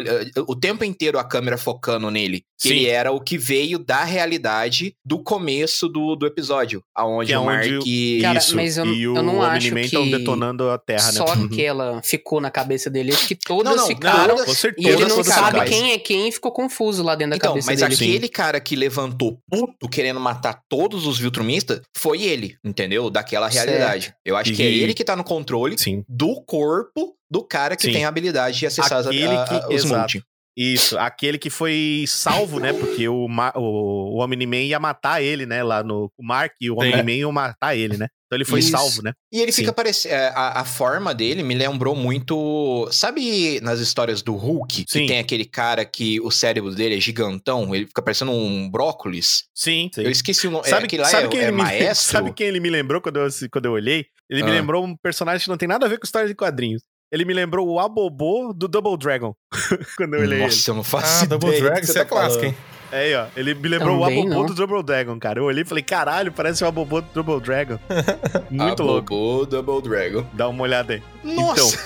o 0.48 0.56
tempo 0.56 0.84
inteiro 0.84 1.18
a 1.20 1.24
câmera 1.24 1.58
focando 1.58 2.10
nele. 2.10 2.44
Que 2.60 2.68
Sim. 2.70 2.76
ele 2.76 2.86
era 2.88 3.12
o 3.12 3.20
que 3.20 3.40
veio 3.40 3.80
da 3.80 4.04
realidade 4.04 4.94
do 5.04 5.18
começo 5.24 5.88
do, 5.90 6.16
do 6.16 6.28
episódio. 6.28 6.84
Aonde 6.96 7.28
Que 7.30 7.34
é 7.34 7.40
o 7.40 7.46
Mark. 7.46 7.66
onde 7.66 8.20
Cara, 8.22 8.38
isso, 8.38 8.56
mas 8.56 8.78
eu- 8.78 8.86
e 8.86 9.02
eu 9.02 9.14
o 9.16 9.24
não 9.24 9.42
acho 9.42 9.72
que 9.74 9.80
estão 9.80 10.08
detonando 10.10 10.70
a 10.70 10.78
Terra, 10.78 11.12
Só 11.12 11.36
né? 11.36 11.46
aquela 11.52 12.02
ficou 12.04 12.40
na 12.40 12.52
cabeça 12.52 12.88
dele. 12.88 13.12
Acho 13.14 13.28
que 13.28 13.36
todas 13.36 13.74
Não, 13.76 13.82
não, 13.82 13.88
ficaram. 13.88 14.30
todas- 14.36 14.46
com 14.46 14.54
certeza. 14.54 14.88
E 14.88 14.92
ele 14.92 15.02
não 15.02 15.10
todas 15.10 15.28
sabe 15.28 15.46
ficaram. 15.60 15.72
quem 15.72 15.92
é 15.94 15.98
quem 15.98 16.28
e 16.30 16.32
ficou 16.32 16.52
confuso 16.52 17.02
lá 17.02 17.16
dentro 17.16 17.32
da 17.32 17.36
Então, 17.38 17.50
cabeça 17.52 17.66
mas 17.72 17.80
dele. 17.80 18.12
aquele 18.12 18.30
cara 18.30 18.60
que 18.60 18.76
levantou 18.76 19.40
puto 19.50 19.90
querendo 19.90 20.20
matar 20.20 20.62
todos 20.70 21.08
os 21.08 21.18
Viltrumistas 21.18 21.82
foi 21.98 22.22
ele, 22.22 22.58
entendeu? 22.64 23.10
Daquela 23.10 23.48
realidade. 23.48 24.14
Eu 24.24 24.38
acho 24.38 24.54
que 24.54 24.62
é 24.62 24.70
E- 24.70 24.84
ele 24.84 24.94
que 24.94 25.04
tá 25.04 25.16
no 25.16 25.24
controle 25.24 25.76
Sim. 25.80 25.91
Do 26.08 26.42
corpo 26.44 27.16
do 27.30 27.44
cara 27.44 27.76
que 27.76 27.84
Sim. 27.84 27.92
tem 27.94 28.06
a 28.06 28.08
habilidade 28.10 28.60
de 28.60 28.66
acessar 28.66 29.00
Aquele 29.06 29.26
a- 29.28 29.44
a- 29.44 29.48
que- 29.48 29.74
os 29.76 29.86
exato. 29.86 30.00
multi. 30.00 30.24
Isso, 30.56 30.98
aquele 30.98 31.38
que 31.38 31.50
foi 31.50 32.04
salvo, 32.08 32.60
né? 32.60 32.74
Porque 32.74 33.08
o, 33.08 33.26
o, 33.56 34.18
o 34.18 34.24
Omni-Man 34.24 34.58
ia 34.64 34.80
matar 34.80 35.22
ele, 35.22 35.46
né? 35.46 35.64
Lá 35.64 35.82
no 35.84 36.12
o 36.18 36.24
Mark 36.24 36.54
e 36.60 36.70
o 36.70 36.74
Sim. 36.82 36.90
Omni-Man 36.90 37.12
iam 37.14 37.32
matar 37.32 37.76
ele, 37.76 37.98
né? 37.98 38.08
Então 38.28 38.38
ele 38.38 38.46
foi 38.46 38.60
Isso. 38.60 38.72
salvo, 38.72 39.02
né? 39.02 39.12
E 39.32 39.40
ele 39.42 39.52
Sim. 39.52 39.62
fica 39.64 39.74
parecendo. 39.74 40.16
A, 40.16 40.62
a 40.62 40.66
forma 40.66 41.14
dele 41.14 41.42
me 41.44 41.54
lembrou 41.56 41.96
muito. 41.96 42.88
Sabe 42.92 43.60
nas 43.62 43.80
histórias 43.80 44.22
do 44.22 44.36
Hulk? 44.36 44.86
Sim. 44.88 45.02
Que 45.02 45.08
tem 45.08 45.20
aquele 45.20 45.46
cara 45.46 45.84
que 45.86 46.20
o 46.22 46.32
cérebro 46.32 46.74
dele 46.74 46.98
é 46.98 47.00
gigantão, 47.00 47.74
ele 47.76 47.88
fica 47.88 48.02
parecendo 48.02 48.32
um 48.32 48.70
brócolis. 48.70 49.46
Sim. 49.56 49.90
Eu 49.98 50.10
esqueci 50.12 50.48
o 50.48 50.52
nome. 50.52 50.68
Sabe, 50.68 50.84
é, 50.84 50.86
aquele 50.86 51.02
lá 51.02 51.10
sabe 51.10 51.26
é, 51.26 51.30
quem 51.30 51.40
é 51.40 51.44
ele 51.44 51.52
me, 51.52 51.58
maestro? 51.64 52.12
sabe 52.12 52.34
quem 52.34 52.48
ele 52.48 52.60
me 52.60 52.70
lembrou 52.70 53.02
quando 53.02 53.20
eu, 53.20 53.28
quando 53.52 53.66
eu 53.66 53.72
olhei? 53.74 54.06
Ele 54.30 54.44
me 54.44 54.50
Ah. 54.50 54.54
lembrou 54.54 54.86
um 54.86 54.96
personagem 54.96 55.44
que 55.44 55.50
não 55.50 55.58
tem 55.58 55.68
nada 55.68 55.86
a 55.86 55.90
ver 55.90 55.98
com 56.00 56.06
história 56.06 56.28
de 56.28 56.36
quadrinhos. 56.36 56.82
Ele 57.12 57.26
me 57.26 57.34
lembrou 57.34 57.68
o 57.68 57.80
Abobô 57.80 58.54
do 58.54 58.68
Double 58.68 58.98
Dragon. 58.98 59.36
quando 59.98 60.14
eu 60.16 60.22
olhei 60.22 60.38
ele. 60.40 60.44
Nossa, 60.46 60.72
eu 60.72 60.76
não 60.76 60.84
faço 60.84 61.24
Ah, 61.24 61.26
ideia. 61.26 61.40
Double 61.40 61.50
do 61.50 61.56
que 61.56 61.62
Drag, 61.62 61.86
você 61.86 61.92
isso 61.92 62.00
é 62.00 62.04
tá 62.04 62.10
clássico, 62.10 62.42
falando. 62.42 62.56
hein? 62.56 62.71
É 62.92 63.00
aí, 63.00 63.16
ó. 63.16 63.26
Ele 63.36 63.54
me 63.54 63.68
lembrou 63.70 64.00
Também 64.00 64.18
o 64.18 64.22
Abobô 64.22 64.40
não. 64.42 64.46
do 64.46 64.54
Double 64.54 64.84
Dragon, 64.84 65.18
cara. 65.20 65.40
Eu 65.40 65.46
olhei 65.46 65.64
e 65.64 65.66
falei, 65.66 65.84
caralho, 65.84 66.32
parece 66.32 66.64
o 66.64 66.68
Abobô 66.68 67.02
do 67.02 67.08
Double 67.14 67.40
Dragon. 67.40 67.80
Muito 68.50 68.84
louco. 68.84 69.14
Abobo 69.14 69.46
Double 69.46 69.82
Dragon. 69.82 70.26
Dá 70.34 70.48
uma 70.50 70.64
olhada 70.64 70.94
aí. 70.94 71.04
Nossa! 71.24 71.78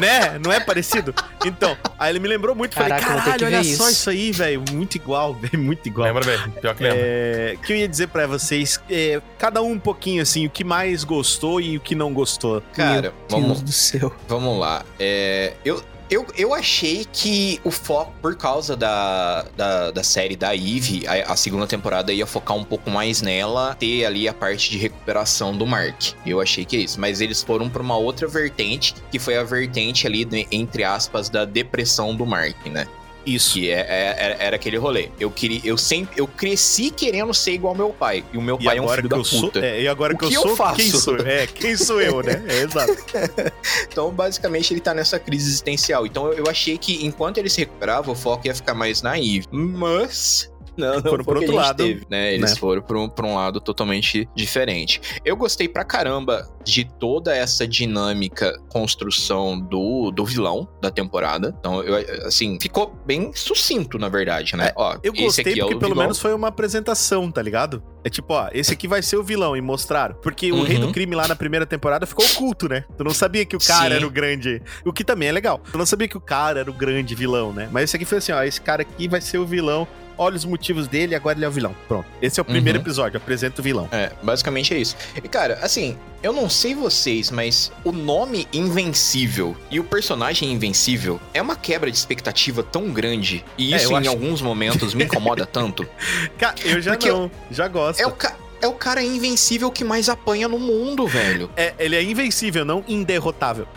né? 0.00 0.38
Não 0.44 0.52
é 0.52 0.60
parecido? 0.60 1.14
Então, 1.44 1.76
aí 1.98 2.12
ele 2.12 2.18
me 2.18 2.28
lembrou 2.28 2.54
muito. 2.54 2.74
Falei, 2.74 2.90
Caraca, 2.90 3.06
ter 3.06 3.22
caralho, 3.22 3.46
olha 3.46 3.64
só 3.64 3.88
isso." 3.88 3.90
isso 3.90 4.10
aí, 4.10 4.32
velho. 4.32 4.64
Muito 4.72 4.96
igual, 4.96 5.34
velho. 5.40 5.58
Muito 5.58 5.86
igual. 5.86 6.06
Lembra 6.06 6.24
bem, 6.24 6.50
pior 6.60 6.74
que 6.74 6.82
lembra. 6.82 6.98
É, 7.00 7.56
que 7.64 7.72
eu 7.72 7.76
ia 7.76 7.88
dizer 7.88 8.08
pra 8.08 8.26
vocês, 8.26 8.80
é, 8.90 9.20
cada 9.38 9.62
um 9.62 9.72
um 9.72 9.78
pouquinho 9.78 10.22
assim, 10.22 10.46
o 10.46 10.50
que 10.50 10.64
mais 10.64 11.04
gostou 11.04 11.60
e 11.60 11.76
o 11.76 11.80
que 11.80 11.94
não 11.94 12.12
gostou. 12.12 12.62
Cara, 12.72 13.02
Meu 13.02 13.12
vamos, 13.28 13.48
Deus 13.48 13.62
do 13.62 13.72
céu. 13.72 14.12
Vamos 14.28 14.58
lá. 14.58 14.84
É, 14.98 15.54
eu, 15.64 15.82
eu, 16.10 16.26
eu 16.36 16.54
achei 16.54 17.04
que 17.04 17.60
o 17.64 17.70
foco, 17.70 18.12
por 18.22 18.36
causa 18.36 18.76
da, 18.76 19.44
da, 19.56 19.90
da 19.90 20.02
série 20.04 20.36
da 20.36 20.54
Eve, 20.54 21.06
a, 21.06 21.32
a 21.32 21.36
segunda 21.36 21.66
temporada 21.66 22.12
ia 22.12 22.26
focar 22.26 22.56
um 22.56 22.64
pouco 22.64 22.90
mais 22.90 23.20
nela, 23.22 23.74
ter 23.74 24.04
ali 24.04 24.28
a 24.28 24.34
parte 24.34 24.70
de 24.70 24.78
recuperação 24.78 25.56
do 25.56 25.66
Mark. 25.66 26.12
Eu 26.24 26.40
achei 26.40 26.64
que 26.64 26.76
é 26.76 26.80
isso. 26.80 27.00
Mas 27.00 27.20
eles 27.20 27.42
foram 27.42 27.68
pra 27.68 27.82
uma 27.82 27.96
outra 27.96 28.28
vertente, 28.28 28.94
que 29.10 29.18
foi 29.18 29.36
a 29.36 29.42
vertente 29.42 30.06
ali, 30.06 30.26
entre 30.50 30.84
aspas, 30.84 31.28
da 31.28 31.44
depressão 31.44 32.14
do 32.14 32.24
Mark, 32.24 32.66
né? 32.66 32.86
Isso. 33.26 33.54
Que 33.54 33.70
é, 33.70 33.80
é- 33.80 34.16
era, 34.18 34.34
era 34.38 34.56
aquele 34.56 34.76
rolê. 34.76 35.08
Eu 35.18 35.30
queria, 35.30 35.60
eu 35.64 35.76
sempre, 35.76 36.18
eu 36.20 36.26
cresci 36.28 36.90
querendo 36.90 37.34
ser 37.34 37.52
igual 37.52 37.72
ao 37.72 37.76
meu 37.76 37.90
pai. 37.90 38.24
E 38.32 38.38
o 38.38 38.40
meu 38.40 38.56
E 38.60 38.64
pai 38.64 38.78
é 38.78 38.80
um 38.82 38.88
filho 38.88 39.02
que 39.02 39.08
da 39.08 39.16
eu 39.16 39.24
sou, 39.24 39.40
puta. 39.42 39.58
é, 39.66 39.82
e 39.82 39.88
agora 39.88 40.14
O 40.14 40.18
que 40.18 40.24
eu 40.24 40.28
que 40.28 40.34
eu 40.36 40.42
sou, 40.42 40.56
faço? 40.56 40.76
quem 40.76 40.90
sou? 40.90 41.16
É, 41.18 41.46
quem 41.46 41.76
sou 41.76 42.00
eu, 42.00 42.22
né? 42.22 42.42
É 42.48 42.62
exato. 42.62 42.96
Então, 43.90 44.10
basicamente, 44.10 44.72
ele 44.72 44.80
tá 44.80 44.94
nessa 44.94 45.18
crise 45.18 45.48
existencial. 45.48 46.06
Então, 46.06 46.26
eu, 46.28 46.44
eu 46.44 46.50
achei 46.50 46.78
que 46.78 47.04
enquanto 47.04 47.38
ele 47.38 47.48
se 47.48 47.60
recuperava, 47.60 48.10
o 48.10 48.14
foco 48.14 48.46
ia 48.46 48.54
ficar 48.54 48.74
mais 48.74 49.02
na 49.02 49.18
Eve. 49.18 49.44
Mas. 49.50 50.50
Não, 50.76 50.94
não 50.94 51.02
Foram 51.02 51.24
pro 51.24 51.38
outro 51.40 51.54
lado, 51.54 51.84
teve, 51.84 52.06
né? 52.10 52.34
Eles 52.34 52.50
né? 52.52 52.56
foram 52.56 52.82
pra 52.82 52.98
um, 52.98 53.08
pra 53.08 53.26
um 53.26 53.34
lado 53.34 53.60
totalmente 53.60 54.28
diferente. 54.34 55.00
Eu 55.24 55.36
gostei 55.36 55.68
pra 55.68 55.84
caramba 55.84 56.48
de 56.64 56.84
toda 56.98 57.34
essa 57.34 57.66
dinâmica, 57.66 58.58
construção 58.68 59.58
do, 59.58 60.10
do 60.10 60.24
vilão 60.24 60.68
da 60.80 60.90
temporada. 60.90 61.54
Então, 61.58 61.82
eu, 61.82 62.26
assim, 62.26 62.58
ficou 62.60 62.94
bem 63.06 63.32
sucinto, 63.34 63.98
na 63.98 64.08
verdade, 64.08 64.56
né? 64.56 64.72
Ó, 64.76 64.94
É, 64.94 64.98
Eu 65.02 65.12
esse 65.12 65.22
gostei 65.22 65.52
é 65.52 65.56
porque 65.56 65.74
o 65.74 65.78
pelo 65.78 65.92
vilão. 65.92 66.04
menos 66.04 66.18
foi 66.20 66.34
uma 66.34 66.48
apresentação, 66.48 67.30
tá 67.30 67.40
ligado? 67.42 67.82
É 68.04 68.08
tipo, 68.10 68.34
ó, 68.34 68.48
esse 68.52 68.72
aqui 68.72 68.86
vai 68.86 69.02
ser 69.02 69.16
o 69.16 69.22
vilão 69.22 69.56
e 69.56 69.60
mostraram. 69.60 70.14
Porque 70.22 70.52
o 70.52 70.62
rei 70.62 70.78
do 70.78 70.86
Uhum. 70.86 70.92
crime 70.92 71.14
lá 71.16 71.26
na 71.26 71.34
primeira 71.36 71.66
temporada 71.66 72.06
ficou 72.06 72.24
oculto, 72.24 72.68
né? 72.68 72.84
Tu 72.96 73.02
não 73.02 73.12
sabia 73.12 73.44
que 73.44 73.56
o 73.56 73.58
cara 73.58 73.90
Sim. 73.90 73.96
era 73.96 74.06
o 74.06 74.10
grande. 74.10 74.62
O 74.84 74.92
que 74.92 75.02
também 75.02 75.28
é 75.28 75.32
legal. 75.32 75.60
Tu 75.70 75.76
não 75.76 75.86
sabia 75.86 76.06
que 76.06 76.16
o 76.16 76.20
cara 76.20 76.60
era 76.60 76.70
o 76.70 76.74
grande 76.74 77.14
vilão, 77.14 77.52
né? 77.52 77.68
Mas 77.72 77.84
esse 77.84 77.96
aqui 77.96 78.04
foi 78.04 78.18
assim, 78.18 78.32
ó, 78.32 78.42
esse 78.42 78.60
cara 78.60 78.82
aqui 78.82 79.08
vai 79.08 79.20
ser 79.20 79.38
o 79.38 79.46
vilão. 79.46 79.86
Olha 80.18 80.36
os 80.36 80.44
motivos 80.44 80.88
dele 80.88 81.12
e 81.12 81.14
agora 81.16 81.36
ele 81.38 81.44
é 81.44 81.48
o 81.48 81.50
vilão. 81.50 81.74
Pronto. 81.86 82.06
Esse 82.22 82.40
é 82.40 82.42
o 82.42 82.44
primeiro 82.44 82.78
Uhum. 82.78 82.84
episódio, 82.84 83.16
apresenta 83.18 83.60
o 83.60 83.64
vilão. 83.64 83.88
É, 83.92 84.12
basicamente 84.22 84.72
é 84.74 84.78
isso. 84.78 84.96
E 85.16 85.28
cara, 85.28 85.58
assim, 85.62 85.96
eu 86.22 86.32
não 86.32 86.48
sei 86.48 86.74
vocês, 86.74 87.30
mas 87.30 87.70
o 87.84 87.92
nome 87.92 88.48
Invencível 88.52 89.56
e 89.70 89.78
o 89.80 89.84
personagem 89.84 90.50
Invencível 90.52 91.20
é 91.34 91.42
uma 91.42 91.56
quebra 91.56 91.90
de 91.90 91.96
expectativa 91.96 92.62
tão 92.62 92.90
grande. 92.90 93.44
E 93.58 93.74
É, 93.74 93.76
isso 93.76 93.86
eu 93.92 93.96
em 93.96 94.00
acho- 94.00 94.10
alguns 94.10 94.40
momentos 94.40 94.94
me 94.94 95.04
incomoda 95.04 95.44
tanto. 95.44 95.86
Cara, 96.38 96.54
eu 96.64 96.80
já 96.80 96.92
Porque 96.92 97.10
não, 97.10 97.30
já 97.50 97.68
gosto. 97.68 98.00
É 98.00 98.06
o, 98.06 98.12
ca- 98.12 98.36
é 98.60 98.66
o 98.66 98.72
cara 98.72 99.02
invencível 99.02 99.70
que 99.70 99.84
mais 99.84 100.08
apanha 100.08 100.48
no 100.48 100.58
mundo, 100.58 101.06
velho. 101.06 101.50
É, 101.56 101.74
ele 101.78 101.96
é 101.96 102.02
invencível, 102.02 102.64
não 102.64 102.84
inderrotável. 102.88 103.66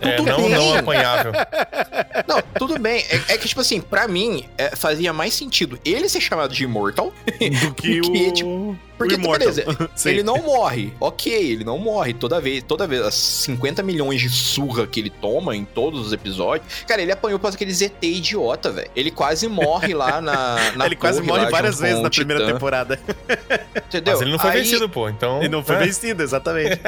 É, 0.00 0.12
tudo 0.16 0.30
não, 0.30 0.36
bem. 0.42 0.50
não 0.50 0.74
apanhável. 0.74 1.32
Não, 2.26 2.42
tudo 2.58 2.78
bem. 2.78 3.04
É, 3.08 3.34
é 3.34 3.38
que, 3.38 3.46
tipo 3.48 3.60
assim, 3.60 3.80
pra 3.80 4.08
mim, 4.08 4.48
é, 4.56 4.74
fazia 4.74 5.12
mais 5.12 5.34
sentido 5.34 5.78
ele 5.84 6.08
ser 6.08 6.20
chamado 6.20 6.54
de 6.54 6.64
Immortal. 6.64 7.12
Do 7.60 7.74
que 7.74 8.00
Porque, 8.00 8.30
o. 8.30 8.32
tipo, 8.32 8.78
Porque, 8.96 9.16
beleza, 9.16 9.64
ele 10.06 10.22
não 10.22 10.38
morre. 10.38 10.92
Ok, 11.00 11.32
ele 11.32 11.64
não 11.64 11.78
morre. 11.78 12.14
Toda 12.14 12.40
vez, 12.40 12.62
toda 12.62 12.86
vez, 12.86 13.02
as 13.02 13.14
50 13.14 13.82
milhões 13.82 14.20
de 14.20 14.28
surra 14.30 14.86
que 14.86 15.00
ele 15.00 15.10
toma 15.10 15.56
em 15.56 15.64
todos 15.64 16.06
os 16.06 16.12
episódios. 16.12 16.84
Cara, 16.86 17.02
ele 17.02 17.10
apanhou 17.10 17.38
por 17.38 17.50
aquele 17.52 17.72
ZT 17.72 17.94
idiota, 18.02 18.70
velho. 18.70 18.90
Ele 18.94 19.10
quase 19.10 19.48
morre 19.48 19.94
lá 19.94 20.20
na. 20.20 20.72
na 20.76 20.86
ele 20.86 20.96
quase 20.96 21.20
morre 21.22 21.44
lá, 21.44 21.50
várias 21.50 21.80
vezes 21.80 22.00
na 22.00 22.10
primeira 22.10 22.42
Titã, 22.42 22.52
temporada. 22.52 23.00
Entendeu? 23.88 24.12
Mas 24.12 24.22
ele 24.22 24.30
não 24.32 24.38
foi 24.38 24.50
Aí- 24.50 24.58
vencido, 24.62 24.88
pô. 24.88 25.08
Então. 25.08 25.42
E 25.42 25.48
não 25.48 25.64
foi 25.64 25.76
é. 25.76 25.78
vencido, 25.80 26.22
exatamente. 26.22 26.80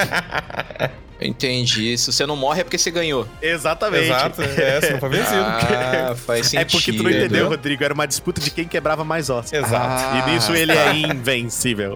Entendi. 1.21 1.97
Se 1.97 2.13
você 2.13 2.27
não 2.27 2.37
morre 2.37 2.61
é 2.61 2.65
porque 2.65 2.77
você 2.79 2.91
ganhou. 2.91 3.27
Exatamente. 3.41 4.05
Exato, 4.05 4.43
é, 4.43 4.81
você 4.81 4.91
não 4.93 5.01
foi 5.01 5.09
vencido. 5.09 5.41
Ah, 5.41 6.15
faz 6.15 6.47
sentido. 6.47 6.61
É 6.61 6.65
porque 6.71 6.93
tu 6.93 7.03
não 7.03 7.11
entendeu, 7.11 7.49
Rodrigo. 7.49 7.83
Era 7.83 7.95
uma 7.95 8.07
disputa 8.07 8.41
de 8.41 8.51
quem 8.51 8.67
quebrava 8.69 9.03
mais 9.03 9.31
ossos. 9.31 9.53
Exato. 9.53 9.75
Ah, 9.75 10.25
E 10.29 10.31
nisso 10.31 10.53
ele 10.53 10.73
é 10.73 10.95
invencível. 10.95 11.96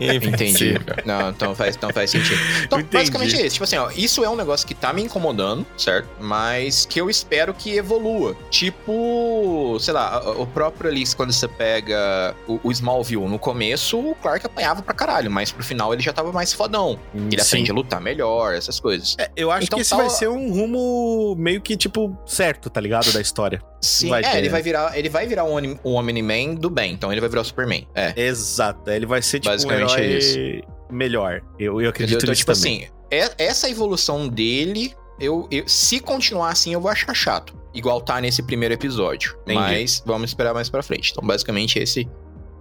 Entendi. 0.00 0.74
Não, 1.04 1.30
então 1.30 1.54
faz, 1.54 1.76
então 1.76 1.90
faz 1.90 2.10
sentido. 2.10 2.40
Então, 2.64 2.80
Entendi. 2.80 2.96
basicamente 2.96 3.36
é 3.36 3.40
isso. 3.46 3.54
Tipo 3.54 3.64
assim, 3.64 3.76
ó, 3.76 3.90
isso 3.96 4.24
é 4.24 4.28
um 4.28 4.36
negócio 4.36 4.66
que 4.66 4.74
tá 4.74 4.92
me 4.92 5.02
incomodando, 5.02 5.64
certo? 5.76 6.08
Mas 6.20 6.84
que 6.86 7.00
eu 7.00 7.08
espero 7.10 7.54
que 7.54 7.76
evolua. 7.76 8.36
Tipo, 8.50 9.76
sei 9.80 9.94
lá, 9.94 10.22
o 10.38 10.46
próprio 10.46 10.90
ali, 10.90 11.04
quando 11.16 11.32
você 11.32 11.48
pega 11.48 12.34
o, 12.46 12.60
o 12.62 12.72
Smallville, 12.72 13.26
no 13.26 13.38
começo, 13.38 13.98
o 13.98 14.14
Clark 14.16 14.44
apanhava 14.46 14.82
pra 14.82 14.94
caralho, 14.94 15.30
mas 15.30 15.50
pro 15.52 15.62
final 15.64 15.92
ele 15.92 16.02
já 16.02 16.12
tava 16.12 16.32
mais 16.32 16.52
fodão. 16.52 16.98
Ele 17.14 17.40
Sim. 17.42 17.46
aprende 17.48 17.70
a 17.70 17.74
lutar 17.74 18.00
melhor, 18.00 18.54
essas 18.54 18.78
coisas. 18.80 19.16
É, 19.18 19.30
eu 19.36 19.50
acho 19.50 19.64
Então 19.66 19.76
que 19.76 19.82
esse 19.82 19.90
tá- 19.90 19.96
vai 19.96 20.10
ser 20.10 20.28
um 20.28 20.50
rumo 20.52 21.34
meio 21.38 21.60
que, 21.60 21.76
tipo, 21.76 22.16
certo, 22.26 22.68
tá 22.70 22.80
ligado? 22.80 23.12
Da 23.12 23.20
história. 23.20 23.62
Sim, 23.80 24.08
vai 24.08 24.22
é, 24.22 24.30
ter. 24.30 24.38
ele 24.38 24.48
vai 24.48 24.62
virar, 24.62 24.98
ele 24.98 25.08
vai 25.08 25.26
virar 25.26 25.44
um, 25.44 25.56
um 25.84 25.94
Omni-Man 25.94 26.54
do 26.54 26.68
bem, 26.68 26.92
então 26.92 27.12
ele 27.12 27.20
vai 27.20 27.28
virar 27.30 27.42
o 27.42 27.44
Superman. 27.44 27.86
É. 27.94 28.12
Exato. 28.16 28.90
Ele 28.90 29.06
vai 29.06 29.22
ser, 29.22 29.38
tipo, 29.40 29.54
Basicamente 29.84 30.38
é 30.38 30.42
herói 30.42 30.62
melhor. 30.90 31.42
Eu, 31.58 31.80
eu 31.80 31.90
acredito? 31.90 32.18
Então, 32.18 32.30
nisso 32.30 32.40
tipo 32.40 32.52
também. 32.54 32.84
assim, 32.84 32.92
é- 33.10 33.44
essa 33.46 33.68
evolução 33.68 34.28
dele, 34.28 34.94
eu, 35.20 35.46
eu- 35.50 35.66
se 35.68 35.98
continuar 36.00 36.50
assim, 36.50 36.72
eu 36.72 36.80
vou 36.80 36.90
achar 36.90 37.12
chato. 37.14 37.54
Igual 37.74 38.00
tá 38.00 38.20
nesse 38.20 38.42
primeiro 38.42 38.72
episódio. 38.74 39.36
Entendi. 39.42 39.58
Mas 39.60 40.02
vamos 40.06 40.30
esperar 40.30 40.54
mais 40.54 40.68
pra 40.70 40.82
frente. 40.82 41.10
Então, 41.12 41.26
basicamente, 41.26 41.78
esse. 41.78 42.08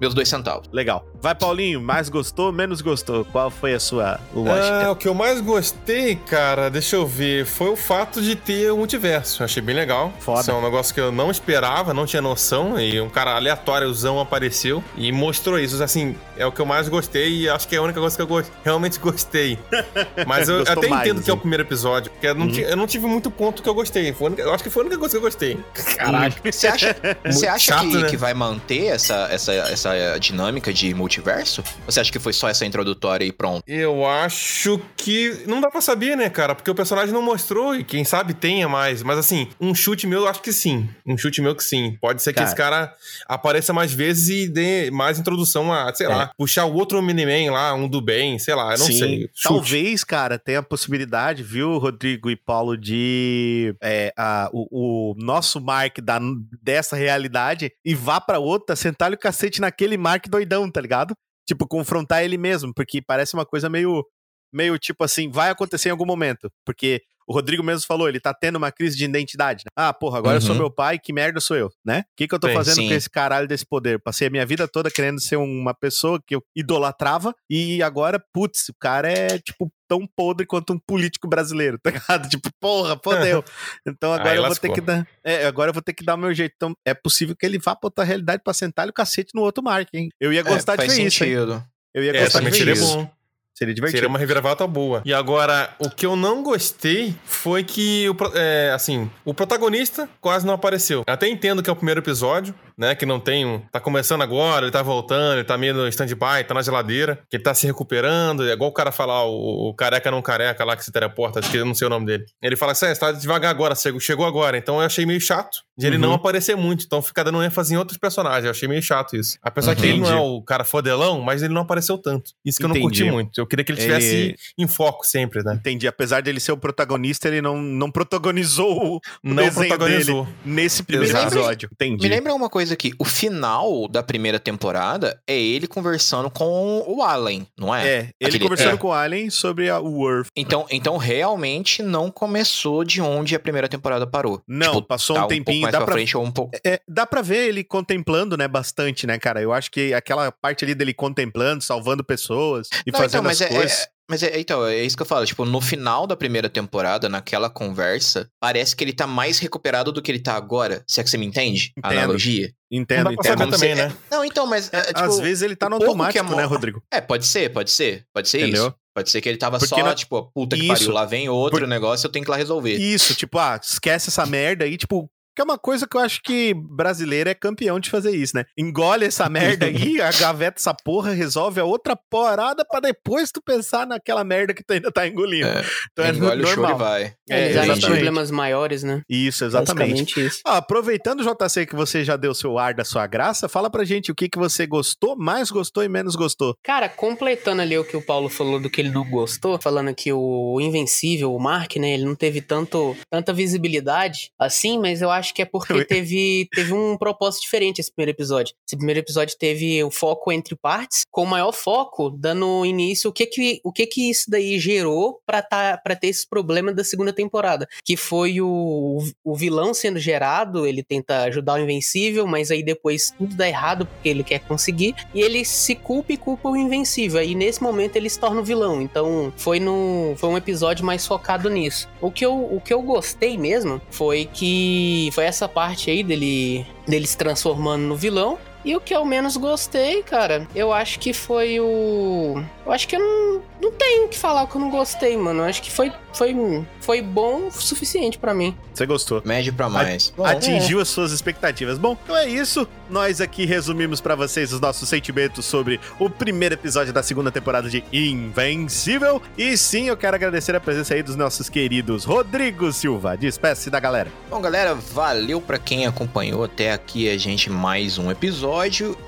Meus 0.01 0.13
dois 0.13 0.27
centavos. 0.27 0.67
Legal. 0.73 1.07
Vai, 1.21 1.33
Paulinho. 1.33 1.79
Mais 1.81 2.09
gostou, 2.09 2.51
menos 2.51 2.81
gostou? 2.81 3.23
Qual 3.23 3.49
foi 3.49 3.73
a 3.73 3.79
sua 3.79 4.19
lógica? 4.33 4.87
Ah, 4.87 4.91
o 4.91 4.95
que 4.97 5.07
eu 5.07 5.13
mais 5.13 5.39
gostei, 5.39 6.17
cara, 6.17 6.67
deixa 6.69 6.97
eu 6.97 7.07
ver, 7.07 7.45
foi 7.45 7.69
o 7.69 7.77
fato 7.77 8.21
de 8.21 8.35
ter 8.35 8.69
o 8.73 8.77
multiverso. 8.77 9.41
Achei 9.41 9.63
bem 9.63 9.73
legal. 9.73 10.11
Foda. 10.19 10.41
Isso 10.41 10.51
é 10.51 10.53
um 10.53 10.61
negócio 10.61 10.93
que 10.93 10.99
eu 10.99 11.13
não 11.13 11.31
esperava, 11.31 11.93
não 11.93 12.05
tinha 12.05 12.21
noção. 12.21 12.77
E 12.77 12.99
um 12.99 13.07
cara 13.09 13.35
aleatóriozão 13.37 14.19
apareceu 14.19 14.83
e 14.97 15.13
mostrou 15.13 15.57
isso. 15.57 15.81
Assim, 15.81 16.13
é 16.37 16.45
o 16.45 16.51
que 16.51 16.59
eu 16.59 16.65
mais 16.65 16.87
gostei 16.89 17.41
e 17.41 17.49
acho 17.49 17.67
que 17.67 17.75
é 17.75 17.77
a 17.77 17.81
única 17.81 17.99
coisa 17.99 18.15
que 18.15 18.21
eu 18.21 18.27
go- 18.27 18.43
realmente 18.63 18.99
gostei. 18.99 19.57
Mas 20.27 20.49
eu 20.49 20.61
até 20.61 20.87
mais, 20.87 21.07
entendo 21.07 21.23
que 21.23 21.29
é 21.29 21.33
o 21.33 21.37
primeiro 21.37 21.63
episódio, 21.63 22.11
porque 22.11 22.27
eu 22.27 22.35
não, 22.35 22.45
Uhum. 22.47 22.53
eu 22.55 22.77
não 22.77 22.87
tive 22.87 23.05
muito 23.07 23.29
ponto 23.31 23.61
que 23.63 23.69
eu 23.69 23.73
gostei. 23.73 24.15
Única- 24.19 24.41
eu 24.41 24.53
acho 24.53 24.63
que 24.63 24.69
foi 24.69 24.83
a 24.83 24.85
única 24.85 24.99
coisa 24.99 25.13
que 25.13 25.17
eu 25.17 25.21
gostei. 25.21 25.57
Caralho. 25.97 26.33
Você 26.43 26.67
acha, 26.67 26.95
você 27.25 27.47
acha 27.47 27.73
chato, 27.73 27.87
que, 27.89 27.97
né? 27.97 28.09
que 28.09 28.17
vai 28.17 28.33
manter 28.33 28.85
essa, 28.87 29.27
essa, 29.31 29.53
essa 29.53 30.17
dinâmica 30.19 30.73
de 30.73 30.93
multiverso? 30.93 31.63
Ou 31.85 31.91
você 31.91 31.99
acha 31.99 32.11
que 32.11 32.19
foi 32.19 32.33
só 32.33 32.49
essa 32.49 32.65
introdutória 32.65 33.25
e 33.25 33.31
pronto? 33.31 33.63
Eu 33.67 34.05
acho 34.05 34.79
que 34.97 35.43
não 35.47 35.61
dá 35.61 35.69
pra 35.69 35.81
saber, 35.81 36.15
né, 36.17 36.29
cara? 36.29 36.53
Porque 36.55 36.69
o 36.69 36.75
personagem 36.75 37.13
não 37.13 37.21
mostrou 37.21 37.75
e 37.75 37.83
quem 37.83 38.03
sabe 38.03 38.33
tenha 38.33 38.67
mais. 38.67 39.01
Mas 39.03 39.17
assim, 39.17 39.47
um 39.59 39.73
chute 39.73 40.05
meu 40.07 40.21
eu 40.21 40.27
acho 40.27 40.41
que 40.41 40.51
sim. 40.53 40.87
Um 41.05 41.17
chute 41.17 41.41
meu 41.41 41.55
que 41.55 41.63
sim. 41.63 41.97
Pode 42.01 42.21
ser 42.21 42.31
que 42.33 42.35
Cara. 42.37 42.47
esse 42.47 42.55
cara 42.55 42.93
apareça 43.27 43.73
mais 43.73 43.93
vezes 43.93 44.29
e 44.29 44.47
dê 44.47 44.89
mais 44.91 45.19
introdução 45.19 45.71
a, 45.73 45.93
sei 45.93 46.07
É. 46.07 46.09
lá, 46.09 46.24
puxar 46.37 46.65
o 46.65 46.73
outro 46.75 47.01
Miniman 47.01 47.51
lá, 47.51 47.73
um 47.73 47.87
do 47.87 48.01
bem, 48.01 48.37
sei 48.39 48.55
lá, 48.55 48.73
eu 48.73 48.79
não 48.79 48.85
Sim. 48.87 48.97
sei. 48.99 49.19
Chute. 49.33 49.43
Talvez, 49.43 50.03
cara, 50.03 50.37
tenha 50.39 50.59
a 50.59 50.63
possibilidade, 50.63 51.43
viu, 51.43 51.77
Rodrigo 51.77 52.29
e 52.29 52.35
Paulo, 52.35 52.77
de 52.77 53.75
é, 53.81 54.13
a- 54.17 54.49
o, 54.53 55.11
o 55.11 55.15
nosso 55.17 55.59
Mark 55.61 55.99
da, 56.01 56.19
dessa 56.61 56.95
realidade 56.95 57.71
e 57.83 57.93
vá 57.95 58.19
pra 58.21 58.39
outra, 58.39 58.75
sentar 58.75 59.11
o 59.11 59.17
cacete 59.17 59.61
naquele 59.61 59.97
Mark 59.97 60.27
doidão, 60.27 60.69
tá 60.69 60.81
ligado? 60.81 61.15
Tipo, 61.47 61.67
confrontar 61.67 62.23
ele 62.23 62.37
mesmo, 62.37 62.73
porque 62.73 63.01
parece 63.01 63.33
uma 63.35 63.45
coisa 63.45 63.69
meio, 63.69 64.03
meio 64.51 64.77
tipo 64.79 65.03
assim, 65.03 65.29
vai 65.29 65.49
acontecer 65.51 65.89
em 65.89 65.91
algum 65.91 66.05
momento. 66.05 66.49
Porque 66.65 67.01
o 67.27 67.33
Rodrigo 67.33 67.63
mesmo 67.63 67.85
falou, 67.87 68.07
ele 68.07 68.19
tá 68.19 68.33
tendo 68.33 68.55
uma 68.57 68.71
crise 68.71 68.95
de 68.97 69.05
identidade. 69.05 69.63
né? 69.65 69.71
Ah, 69.75 69.93
porra, 69.93 70.17
agora 70.19 70.37
eu 70.37 70.41
sou 70.41 70.51
Uhum. 70.51 70.61
meu 70.61 70.71
pai, 70.71 70.99
que 70.99 71.11
merda 71.13 71.39
sou 71.39 71.57
eu, 71.57 71.69
né? 71.85 71.99
O 72.01 72.03
que, 72.17 72.27
que 72.27 72.35
eu 72.35 72.39
tô 72.39 72.47
Sim, 72.47 72.53
fazendo 72.53 72.75
sim. 72.75 72.87
com 72.87 72.93
esse 72.93 73.09
caralho 73.09 73.47
desse 73.47 73.65
poder? 73.65 73.99
Passei 73.99 74.27
a 74.27 74.31
minha 74.31 74.45
vida 74.45 74.67
toda 74.67 74.91
querendo 74.91 75.19
ser 75.21 75.35
uma 75.37 75.73
pessoa 75.73 76.19
que 76.25 76.35
eu 76.35 76.43
idolatrava 76.55 77.33
e 77.49 77.81
agora, 77.81 78.23
putz, 78.33 78.69
o 78.69 78.75
cara 78.79 79.09
é, 79.11 79.39
tipo, 79.39 79.71
tão 79.87 80.07
podre 80.15 80.45
quanto 80.45 80.73
um 80.73 80.79
político 80.79 81.27
brasileiro, 81.27 81.77
tá 81.83 81.91
ligado? 81.91 82.29
Tipo, 82.29 82.49
porra, 82.59 82.99
fodeu. 83.03 83.43
Então 83.87 84.13
agora 84.13 84.31
Aí 84.31 84.37
eu 84.37 84.45
vou 84.45 84.55
ter 84.55 84.71
que 84.71 84.81
dar. 84.81 85.07
É, 85.23 85.45
agora 85.45 85.69
eu 85.69 85.73
vou 85.73 85.81
ter 85.81 85.93
que 85.93 86.03
dar 86.03 86.15
o 86.15 86.17
meu 86.17 86.33
jeito. 86.33 86.53
Então 86.55 86.73
é 86.85 86.93
possível 86.93 87.35
que 87.35 87.45
ele 87.45 87.57
vá 87.59 87.75
pra 87.75 87.87
outra 87.87 88.03
realidade 88.03 88.41
pra 88.43 88.53
sentar 88.53 88.87
o 88.87 88.93
cacete 88.93 89.31
no 89.35 89.41
outro 89.41 89.63
Mark, 89.63 89.87
hein? 89.93 90.09
Eu 90.19 90.33
ia 90.33 90.41
gostar 90.43 90.73
é, 90.73 90.77
de 90.77 90.87
ver 90.87 91.05
isso, 91.07 91.23
hein? 91.23 91.31
sentido. 91.35 91.63
Eu 91.93 92.03
ia 92.03 92.11
É, 92.15 92.23
gostar 92.23 92.39
de 92.39 92.45
também 92.45 92.65
ver 92.65 92.71
isso. 92.73 92.85
bom. 92.85 93.11
Seria 93.57 93.73
divertido. 93.73 93.99
Seria 93.99 94.09
uma 94.09 94.19
reviravolta 94.19 94.67
boa. 94.67 95.01
E 95.05 95.13
agora, 95.13 95.73
o 95.79 95.89
que 95.89 96.05
eu 96.05 96.17
não 96.17 96.43
gostei 96.43 97.15
foi 97.23 97.63
que, 97.63 98.09
o, 98.09 98.15
é, 98.37 98.71
assim, 98.75 99.09
o 99.23 99.33
protagonista 99.33 100.09
quase 100.19 100.45
não 100.45 100.53
apareceu. 100.53 101.03
Eu 101.07 101.13
até 101.13 101.29
entendo 101.29 101.63
que 101.63 101.69
é 101.69 101.73
o 101.73 101.75
primeiro 101.75 102.01
episódio, 102.01 102.53
né? 102.77 102.95
Que 102.95 103.05
não 103.05 103.19
tem 103.19 103.45
um. 103.45 103.59
Tá 103.71 103.79
começando 103.79 104.21
agora, 104.21 104.65
ele 104.65 104.71
tá 104.71 104.81
voltando, 104.81 105.35
ele 105.37 105.43
tá 105.43 105.57
meio 105.57 105.73
no 105.73 105.87
stand-by, 105.87 106.43
tá 106.47 106.53
na 106.53 106.61
geladeira, 106.61 107.19
que 107.29 107.37
ele 107.37 107.43
tá 107.43 107.53
se 107.53 107.65
recuperando. 107.67 108.47
É 108.47 108.53
igual 108.53 108.69
o 108.69 108.73
cara 108.73 108.91
falar, 108.91 109.23
o, 109.25 109.69
o 109.69 109.73
careca 109.73 110.09
não 110.11 110.21
careca 110.21 110.63
lá 110.63 110.75
que 110.75 110.83
se 110.85 110.91
teleporta, 110.91 111.39
acho 111.39 111.49
que 111.51 111.57
eu 111.57 111.65
não 111.65 111.73
sei 111.75 111.87
o 111.87 111.89
nome 111.89 112.05
dele. 112.05 112.25
Ele 112.41 112.55
fala 112.55 112.71
assim: 112.73 112.85
"É, 112.87 112.93
você 112.93 112.99
tá 112.99 113.11
devagar 113.11 113.51
agora, 113.51 113.75
chegou, 113.75 113.99
chegou 113.99 114.25
agora. 114.25 114.57
Então 114.57 114.75
eu 114.79 114.85
achei 114.85 115.05
meio 115.05 115.19
chato 115.21 115.57
de 115.77 115.85
ele 115.87 115.95
Uhum. 115.97 116.01
não 116.03 116.13
aparecer 116.13 116.55
muito. 116.55 116.85
Então 116.85 117.01
fica 117.01 117.23
dando 117.23 117.43
ênfase 117.43 117.73
em 117.73 117.77
outros 117.77 117.97
personagens. 117.97 118.45
Eu 118.45 118.51
achei 118.51 118.67
meio 118.67 118.81
chato 118.81 119.15
isso. 119.15 119.37
Apesar 119.41 119.75
que 119.75 119.85
ele 119.85 119.99
não 119.99 120.09
é 120.09 120.15
o 120.15 120.41
cara 120.41 120.63
fodelão, 120.63 121.21
mas 121.21 121.43
ele 121.43 121.53
não 121.53 121.63
apareceu 121.63 121.97
tanto. 121.97 122.31
Isso 122.45 122.57
que 122.59 122.65
eu 122.65 122.69
não 122.69 122.79
curti 122.79 123.03
muito. 123.03 123.39
Eu 123.39 123.45
queria 123.45 123.63
que 123.65 123.71
ele 123.71 123.81
Ele- 123.81 123.85
tivesse 123.87 124.35
em 124.57 124.67
foco 124.67 125.05
sempre, 125.05 125.43
né? 125.43 125.53
Entendi. 125.55 125.87
Apesar 125.87 126.21
dele 126.21 126.39
ser 126.39 126.51
o 126.53 126.57
protagonista, 126.57 127.27
ele 127.27 127.41
não, 127.41 127.57
não 127.61 127.91
protagonizou 127.91 128.95
o 128.97 129.01
Não 129.23 129.35
desenho 129.35 129.67
protagonizou. 129.67 130.27
nesse 130.45 130.81
primeiro 130.83 131.11
Exato. 131.11 131.35
episódio. 131.35 131.69
Entendi. 131.73 132.03
Me 132.07 132.09
lembra 132.15 132.33
uma 132.33 132.49
coisa 132.49 132.64
aqui, 132.71 132.93
o 132.99 133.05
final 133.05 133.87
da 133.87 134.01
primeira 134.03 134.39
temporada 134.39 135.19
é 135.27 135.37
ele 135.37 135.67
conversando 135.67 136.29
com 136.29 136.83
o 136.87 137.01
Allen, 137.01 137.47
não 137.57 137.73
é? 137.73 137.87
É, 137.87 137.97
ele 137.99 138.13
Aquele- 138.29 138.39
conversando 138.43 138.73
é. 138.75 138.77
com 138.77 138.87
o 138.87 138.93
Alien 138.93 139.29
sobre 139.29 139.69
a, 139.69 139.79
o 139.79 140.09
Earth. 140.09 140.27
Então, 140.35 140.65
então 140.69 140.97
realmente 140.97 141.81
não 141.83 142.09
começou 142.11 142.83
de 142.83 143.01
onde 143.01 143.35
a 143.35 143.39
primeira 143.39 143.67
temporada 143.67 144.05
parou. 144.07 144.41
Não, 144.47 144.75
Tipo, 144.75 144.87
passou 144.87 145.15
tá 145.15 145.25
um 145.25 145.27
tempinho. 145.27 145.61
mais 145.61 145.71
dá 145.71 145.79
pra 145.79 145.85
pra, 145.85 145.93
frente 145.95 146.17
ou 146.17 146.23
um 146.23 146.31
pouco. 146.31 146.51
é, 146.65 146.79
dá 146.87 147.05
pra 147.05 147.21
ver 147.21 147.47
ele 147.49 147.63
contemplando, 147.63 148.37
né, 148.37 148.47
bastante, 148.47 149.05
né, 149.07 149.17
cara? 149.17 149.41
Eu 149.41 149.53
acho 149.53 149.69
que 149.71 149.93
aquela 149.93 150.31
parte 150.31 150.63
ali 150.65 150.73
dele 150.75 150.93
contemplando, 150.93 151.63
salvando 151.63 152.03
pessoas 152.03 152.67
e 152.85 152.91
Não, 152.91 152.99
fazendo 152.99 153.19
então, 153.19 153.23
mas 153.23 153.41
as 153.41 153.49
é, 153.51 153.53
coisas. 153.53 153.87
É- 154.07 154.11
mas 154.11 154.23
é, 154.23 154.39
então, 154.39 154.65
é 154.65 154.83
isso 154.83 154.95
que 154.95 155.01
eu 155.01 155.05
falo. 155.05 155.25
Tipo, 155.25 155.45
no 155.45 155.59
final 155.59 156.05
da 156.07 156.15
primeira 156.15 156.49
temporada, 156.49 157.09
naquela 157.09 157.49
conversa, 157.49 158.29
parece 158.39 158.75
que 158.75 158.83
ele 158.83 158.93
tá 158.93 159.05
mais 159.07 159.39
recuperado 159.39 159.91
do 159.91 160.01
que 160.01 160.11
ele 160.11 160.19
tá 160.19 160.35
agora. 160.35 160.83
Se 160.87 160.99
é 160.99 161.03
que 161.03 161.09
você 161.09 161.17
me 161.17 161.25
entende? 161.25 161.71
A 161.83 161.89
analogia. 161.89 162.51
Entendo, 162.71 163.05
não 163.05 163.13
entendo. 163.13 163.37
também, 163.51 163.75
se- 163.75 163.75
né? 163.75 163.95
Não, 164.11 164.25
então, 164.25 164.45
mas. 164.47 164.71
é, 164.73 164.81
tipo, 164.81 164.99
Às 164.99 165.19
vezes 165.19 165.41
ele 165.43 165.55
tá 165.55 165.69
no 165.69 165.77
o 165.77 165.79
pouco 165.79 165.93
que 166.09 166.17
automático, 166.17 166.33
é 166.33 166.37
né, 166.37 166.43
Rodrigo? 166.43 166.83
É, 166.91 166.99
pode 167.01 167.25
ser, 167.25 167.51
pode 167.53 167.71
ser. 167.71 168.05
Pode 168.13 168.27
ser 168.27 168.39
Entendeu? 168.41 168.67
isso. 168.67 168.75
Pode 168.95 169.11
ser 169.11 169.19
que 169.21 169.27
ele 169.27 169.37
tava 169.37 169.59
Porque 169.59 169.75
só, 169.75 169.83
na- 169.83 169.93
tipo, 169.93 170.31
puta 170.33 170.55
que 170.55 170.63
Isso. 170.63 170.73
pariu, 170.73 170.91
lá 170.93 171.03
vem 171.05 171.27
outro 171.27 171.59
Por- 171.59 171.67
negócio, 171.67 172.07
eu 172.07 172.11
tenho 172.11 172.23
que 172.23 172.29
ir 172.29 172.31
lá 172.31 172.37
resolver. 172.37 172.75
Isso, 172.77 173.13
tipo, 173.13 173.37
ah, 173.37 173.59
esquece 173.61 174.09
essa 174.09 174.25
merda 174.25 174.63
aí, 174.63 174.77
tipo. 174.77 175.09
Que 175.35 175.41
é 175.41 175.43
uma 175.45 175.57
coisa 175.57 175.87
que 175.87 175.97
eu 175.97 176.01
acho 176.01 176.21
que 176.23 176.53
brasileiro 176.53 177.29
é 177.29 177.33
campeão 177.33 177.79
de 177.79 177.89
fazer 177.89 178.11
isso, 178.15 178.35
né? 178.35 178.45
Engole 178.57 179.05
essa 179.05 179.27
merda 179.27 179.65
aí, 179.65 179.99
agaveta 180.01 180.59
essa 180.59 180.73
porra, 180.73 181.11
resolve 181.11 181.59
a 181.59 181.65
outra 181.65 181.95
porada 182.09 182.63
pra 182.65 182.79
depois 182.79 183.31
tu 183.31 183.41
pensar 183.41 183.85
naquela 183.85 184.23
merda 184.23 184.53
que 184.53 184.63
tu 184.63 184.71
ainda 184.71 184.91
tá 184.91 185.07
engolindo. 185.07 185.47
É, 185.47 185.63
então 185.91 186.05
é 186.05 186.09
Engole 186.09 186.43
o 186.43 186.47
choro 186.47 186.59
e 186.59 186.61
normal. 186.61 186.77
vai. 186.77 187.13
É, 187.29 187.45
Eles 187.45 187.57
acham 187.57 187.73
exatamente. 187.73 187.85
problemas 187.87 188.31
maiores, 188.31 188.83
né? 188.83 189.01
Isso, 189.09 189.43
exatamente. 189.43 190.25
Isso. 190.25 190.39
Ah, 190.45 190.57
aproveitando, 190.57 191.23
JC, 191.23 191.65
que 191.65 191.75
você 191.75 192.03
já 192.03 192.15
deu 192.15 192.33
seu 192.33 192.57
ar 192.57 192.73
da 192.73 192.85
sua 192.85 193.05
graça, 193.07 193.49
fala 193.49 193.69
pra 193.69 193.83
gente 193.83 194.11
o 194.11 194.15
que, 194.15 194.29
que 194.29 194.37
você 194.37 194.65
gostou, 194.65 195.15
mais 195.17 195.49
gostou 195.51 195.83
e 195.83 195.89
menos 195.89 196.15
gostou. 196.15 196.55
Cara, 196.63 196.87
completando 196.87 197.61
ali 197.61 197.77
o 197.77 197.83
que 197.83 197.97
o 197.97 198.01
Paulo 198.01 198.29
falou 198.29 198.59
do 198.59 198.69
que 198.69 198.79
ele 198.81 198.89
não 198.91 199.03
gostou, 199.09 199.59
falando 199.61 199.93
que 199.93 200.13
o 200.13 200.59
Invencível, 200.61 201.33
o 201.33 201.39
Mark, 201.39 201.75
né, 201.75 201.93
ele 201.93 202.05
não 202.05 202.15
teve 202.15 202.41
tanto, 202.41 202.95
tanta 203.09 203.33
visibilidade 203.33 204.31
assim, 204.39 204.79
mas 204.79 205.01
eu 205.01 205.09
acho 205.09 205.24
que 205.33 205.41
é 205.41 205.45
porque 205.45 205.85
teve, 205.85 206.47
teve 206.53 206.73
um 206.73 206.97
propósito 206.97 207.43
diferente 207.43 207.79
esse 207.79 207.91
primeiro 207.91 208.15
episódio. 208.15 208.53
Esse 208.67 208.75
primeiro 208.75 208.99
episódio 208.99 209.35
teve 209.37 209.83
o 209.83 209.91
foco 209.91 210.31
entre 210.31 210.55
partes, 210.55 211.03
com 211.11 211.23
o 211.23 211.27
maior 211.27 211.51
foco 211.51 212.09
dando 212.09 212.65
início 212.65 213.09
o 213.09 213.13
que 213.13 213.25
que, 213.25 213.61
o 213.63 213.71
que, 213.71 213.85
que 213.85 214.09
isso 214.09 214.29
daí 214.29 214.59
gerou 214.59 215.19
pra, 215.25 215.41
tá, 215.41 215.77
pra 215.77 215.95
ter 215.95 216.07
esses 216.07 216.25
problemas 216.25 216.75
da 216.75 216.83
segunda 216.83 217.13
temporada, 217.13 217.67
que 217.83 217.95
foi 217.95 218.41
o, 218.41 218.99
o 219.23 219.35
vilão 219.35 219.73
sendo 219.73 219.99
gerado, 219.99 220.65
ele 220.65 220.83
tenta 220.83 221.23
ajudar 221.23 221.55
o 221.55 221.59
Invencível, 221.59 222.25
mas 222.27 222.51
aí 222.51 222.63
depois 222.63 223.11
tudo 223.17 223.35
dá 223.35 223.47
errado 223.47 223.85
porque 223.85 224.09
ele 224.09 224.23
quer 224.23 224.39
conseguir, 224.39 224.95
e 225.13 225.21
ele 225.21 225.43
se 225.45 225.75
culpa 225.75 226.13
e 226.13 226.17
culpa 226.17 226.49
o 226.49 226.55
Invencível, 226.55 227.19
aí 227.19 227.35
nesse 227.35 227.61
momento 227.61 227.95
ele 227.95 228.09
se 228.09 228.19
torna 228.19 228.41
o 228.41 228.43
vilão, 228.43 228.81
então 228.81 229.33
foi, 229.37 229.59
no, 229.59 230.13
foi 230.17 230.29
um 230.29 230.37
episódio 230.37 230.85
mais 230.85 231.05
focado 231.05 231.49
nisso. 231.49 231.87
O 232.01 232.11
que, 232.11 232.25
eu, 232.25 232.35
o 232.35 232.61
que 232.61 232.73
eu 232.73 232.81
gostei 232.81 233.37
mesmo 233.37 233.81
foi 233.89 234.25
que 234.25 235.09
foi 235.15 235.23
essa 235.23 235.47
parte 235.47 235.89
aí 235.89 236.03
dele, 236.03 236.67
dele 236.85 237.07
se 237.07 237.17
transformando 237.17 237.83
no 237.83 237.95
vilão, 237.95 238.37
e 238.65 238.75
o 238.75 238.81
que 238.81 238.95
eu 238.95 239.05
menos 239.05 239.37
gostei, 239.37 240.01
cara, 240.01 240.47
eu 240.55 240.73
acho 240.73 240.97
que 240.99 241.13
foi 241.13 241.59
o. 241.59 242.43
Eu 242.65 242.71
acho 242.71 242.87
que 242.87 242.95
eu 242.95 242.99
não, 242.99 243.43
não 243.61 243.71
tenho 243.71 244.05
o 244.05 244.09
que 244.09 244.17
falar 244.17 244.47
que 244.47 244.55
eu 244.55 244.61
não 244.61 244.71
gostei, 244.71 245.15
mano. 245.15 245.41
Eu 245.41 245.45
acho 245.45 245.61
que 245.61 245.71
foi, 245.71 245.93
foi, 246.11 246.35
foi 246.81 246.99
bom 246.99 247.45
o 247.45 247.51
suficiente 247.51 248.17
pra 248.17 248.33
mim. 248.33 248.57
Você 248.73 248.87
gostou? 248.87 249.21
Médio 249.23 249.53
pra 249.53 249.69
mais. 249.69 250.11
Bom, 250.17 250.25
Atingiu 250.25 250.81
as 250.81 250.87
suas 250.87 251.11
expectativas. 251.11 251.77
Bom, 251.77 251.95
então 252.03 252.17
é 252.17 252.27
isso. 252.27 252.67
Nós 252.89 253.21
aqui 253.21 253.45
resumimos 253.45 254.01
pra 254.01 254.15
vocês 254.15 254.51
os 254.51 254.59
nossos 254.59 254.89
sentimentos 254.89 255.45
sobre 255.45 255.79
o 255.99 256.09
primeiro 256.09 256.55
episódio 256.55 256.91
da 256.91 257.03
segunda 257.03 257.31
temporada 257.31 257.69
de 257.69 257.83
Invencível. 257.93 259.21
E 259.37 259.55
sim, 259.55 259.89
eu 259.89 259.95
quero 259.97 260.15
agradecer 260.15 260.55
a 260.55 260.59
presença 260.59 260.95
aí 260.95 261.03
dos 261.03 261.15
nossos 261.15 261.49
queridos 261.49 262.03
Rodrigo 262.03 262.73
Silva. 262.73 263.15
Despeça-se 263.15 263.69
da 263.69 263.79
galera. 263.79 264.09
Bom, 264.27 264.41
galera, 264.41 264.73
valeu 264.73 265.39
pra 265.39 265.59
quem 265.59 265.85
acompanhou 265.85 266.43
até 266.43 266.71
aqui 266.71 267.07
a 267.09 267.17
gente 267.17 267.49
mais 267.51 267.99
um 267.99 268.09
episódio 268.09 268.54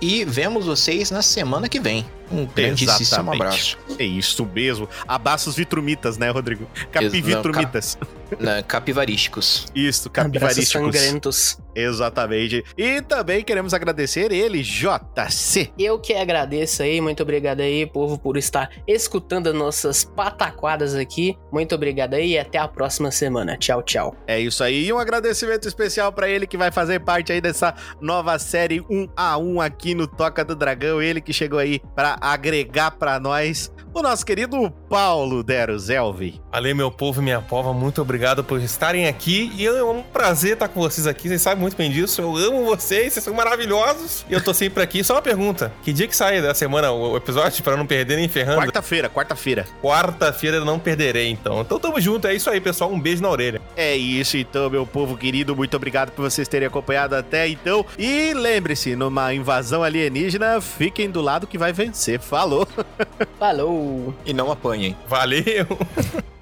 e 0.01 0.25
vemos 0.25 0.65
vocês 0.65 1.09
na 1.09 1.21
semana 1.21 1.69
que 1.69 1.79
vem. 1.79 2.05
Um 2.31 2.45
grandíssimo 2.45 2.99
Exatamente. 3.01 3.41
abraço. 3.41 3.77
É 3.99 4.03
isso 4.03 4.45
mesmo. 4.45 4.87
Abraços 5.07 5.55
vitrumitas, 5.55 6.17
né, 6.17 6.29
Rodrigo? 6.29 6.67
Capivitrumitas. 6.91 7.97
Na 8.39 8.61
capivarísticos. 8.61 9.67
Isso, 9.73 10.09
Abraços 10.09 10.31
capivarísticos. 10.31 10.95
sangrentos. 10.95 11.57
Exatamente. 11.73 12.63
E 12.77 13.01
também 13.01 13.43
queremos 13.43 13.73
agradecer 13.73 14.31
ele, 14.31 14.61
JC. 14.61 15.71
Eu 15.77 15.97
que 15.99 16.13
agradeço 16.13 16.83
aí, 16.83 16.99
muito 16.99 17.23
obrigado 17.23 17.61
aí, 17.61 17.85
povo, 17.85 18.17
por 18.17 18.35
estar 18.35 18.69
escutando 18.85 19.47
as 19.47 19.55
nossas 19.55 20.03
pataquadas 20.03 20.93
aqui. 20.95 21.37
Muito 21.51 21.73
obrigado 21.75 22.15
aí 22.15 22.31
e 22.31 22.39
até 22.39 22.57
a 22.57 22.67
próxima 22.67 23.11
semana. 23.11 23.55
Tchau, 23.57 23.81
tchau. 23.83 24.15
É 24.27 24.39
isso 24.39 24.63
aí. 24.63 24.87
E 24.87 24.91
um 24.93 24.97
agradecimento 24.99 25.67
especial 25.67 26.11
pra 26.11 26.27
ele 26.27 26.45
que 26.45 26.57
vai 26.57 26.71
fazer 26.71 26.99
parte 26.99 27.31
aí 27.31 27.39
dessa 27.39 27.73
nova 28.01 28.37
série 28.39 28.81
1 28.89 29.07
a 29.15 29.37
1 29.37 29.61
aqui 29.61 29.95
no 29.95 30.05
Toca 30.07 30.43
do 30.43 30.55
Dragão. 30.55 31.01
Ele 31.01 31.21
que 31.21 31.31
chegou 31.31 31.59
aí 31.59 31.79
pra 31.95 32.16
agregar 32.21 32.91
para 32.91 33.19
nós 33.19 33.71
o 33.93 34.01
nosso 34.01 34.23
querido 34.25 34.69
Paulo 34.87 35.43
Dero 35.43 35.77
Zelvi. 35.79 36.39
Valeu, 36.51 36.75
meu 36.75 36.91
povo 36.91 37.19
e 37.19 37.23
minha 37.23 37.41
pova, 37.41 37.73
muito 37.73 37.99
obrigado 38.01 38.43
por 38.43 38.61
estarem 38.61 39.07
aqui. 39.07 39.51
E 39.55 39.65
é 39.65 39.83
um 39.83 40.03
prazer 40.03 40.53
estar 40.53 40.67
com 40.67 40.79
vocês 40.79 41.07
aqui, 41.07 41.27
vocês 41.27 41.41
sabem 41.41 41.61
muito 41.61 41.75
bem 41.75 41.89
disso. 41.89 42.21
Eu 42.21 42.35
amo 42.35 42.65
vocês, 42.65 43.13
vocês 43.13 43.25
são 43.25 43.33
maravilhosos. 43.33 44.25
E 44.29 44.33
eu 44.33 44.43
tô 44.43 44.53
sempre 44.53 44.83
aqui. 44.83 45.03
Só 45.03 45.15
uma 45.15 45.21
pergunta: 45.21 45.71
que 45.81 45.91
dia 45.91 46.07
que 46.07 46.15
sai 46.15 46.41
da 46.41 46.53
semana 46.53 46.91
o 46.91 47.17
episódio 47.17 47.63
para 47.63 47.75
não 47.75 47.87
perder 47.87 48.17
nem 48.17 48.27
ferrando? 48.27 48.61
Quarta-feira, 48.61 49.09
quarta-feira. 49.09 49.65
Quarta-feira 49.81 50.57
eu 50.57 50.65
não 50.65 50.77
perderei, 50.77 51.29
então. 51.29 51.61
Então 51.61 51.79
tamo 51.79 51.99
junto, 51.99 52.27
é 52.27 52.35
isso 52.35 52.49
aí, 52.49 52.61
pessoal. 52.61 52.91
Um 52.91 52.99
beijo 52.99 53.21
na 53.21 53.29
orelha. 53.29 53.61
É 53.75 53.95
isso, 53.95 54.37
então, 54.37 54.69
meu 54.69 54.85
povo 54.85 55.17
querido. 55.17 55.55
Muito 55.55 55.75
obrigado 55.75 56.11
por 56.11 56.21
vocês 56.21 56.47
terem 56.47 56.67
acompanhado 56.67 57.15
até 57.15 57.47
então. 57.47 57.85
E 57.97 58.33
lembre-se, 58.33 58.95
numa 58.95 59.33
invasão 59.33 59.83
alienígena, 59.83 60.61
fiquem 60.61 61.09
do 61.09 61.21
lado 61.21 61.47
que 61.47 61.57
vai 61.57 61.73
vencer. 61.73 62.06
Falou! 62.17 62.65
Falou! 63.37 64.13
E 64.25 64.33
não 64.33 64.51
apanhem. 64.51 64.95
Valeu! 65.07 65.65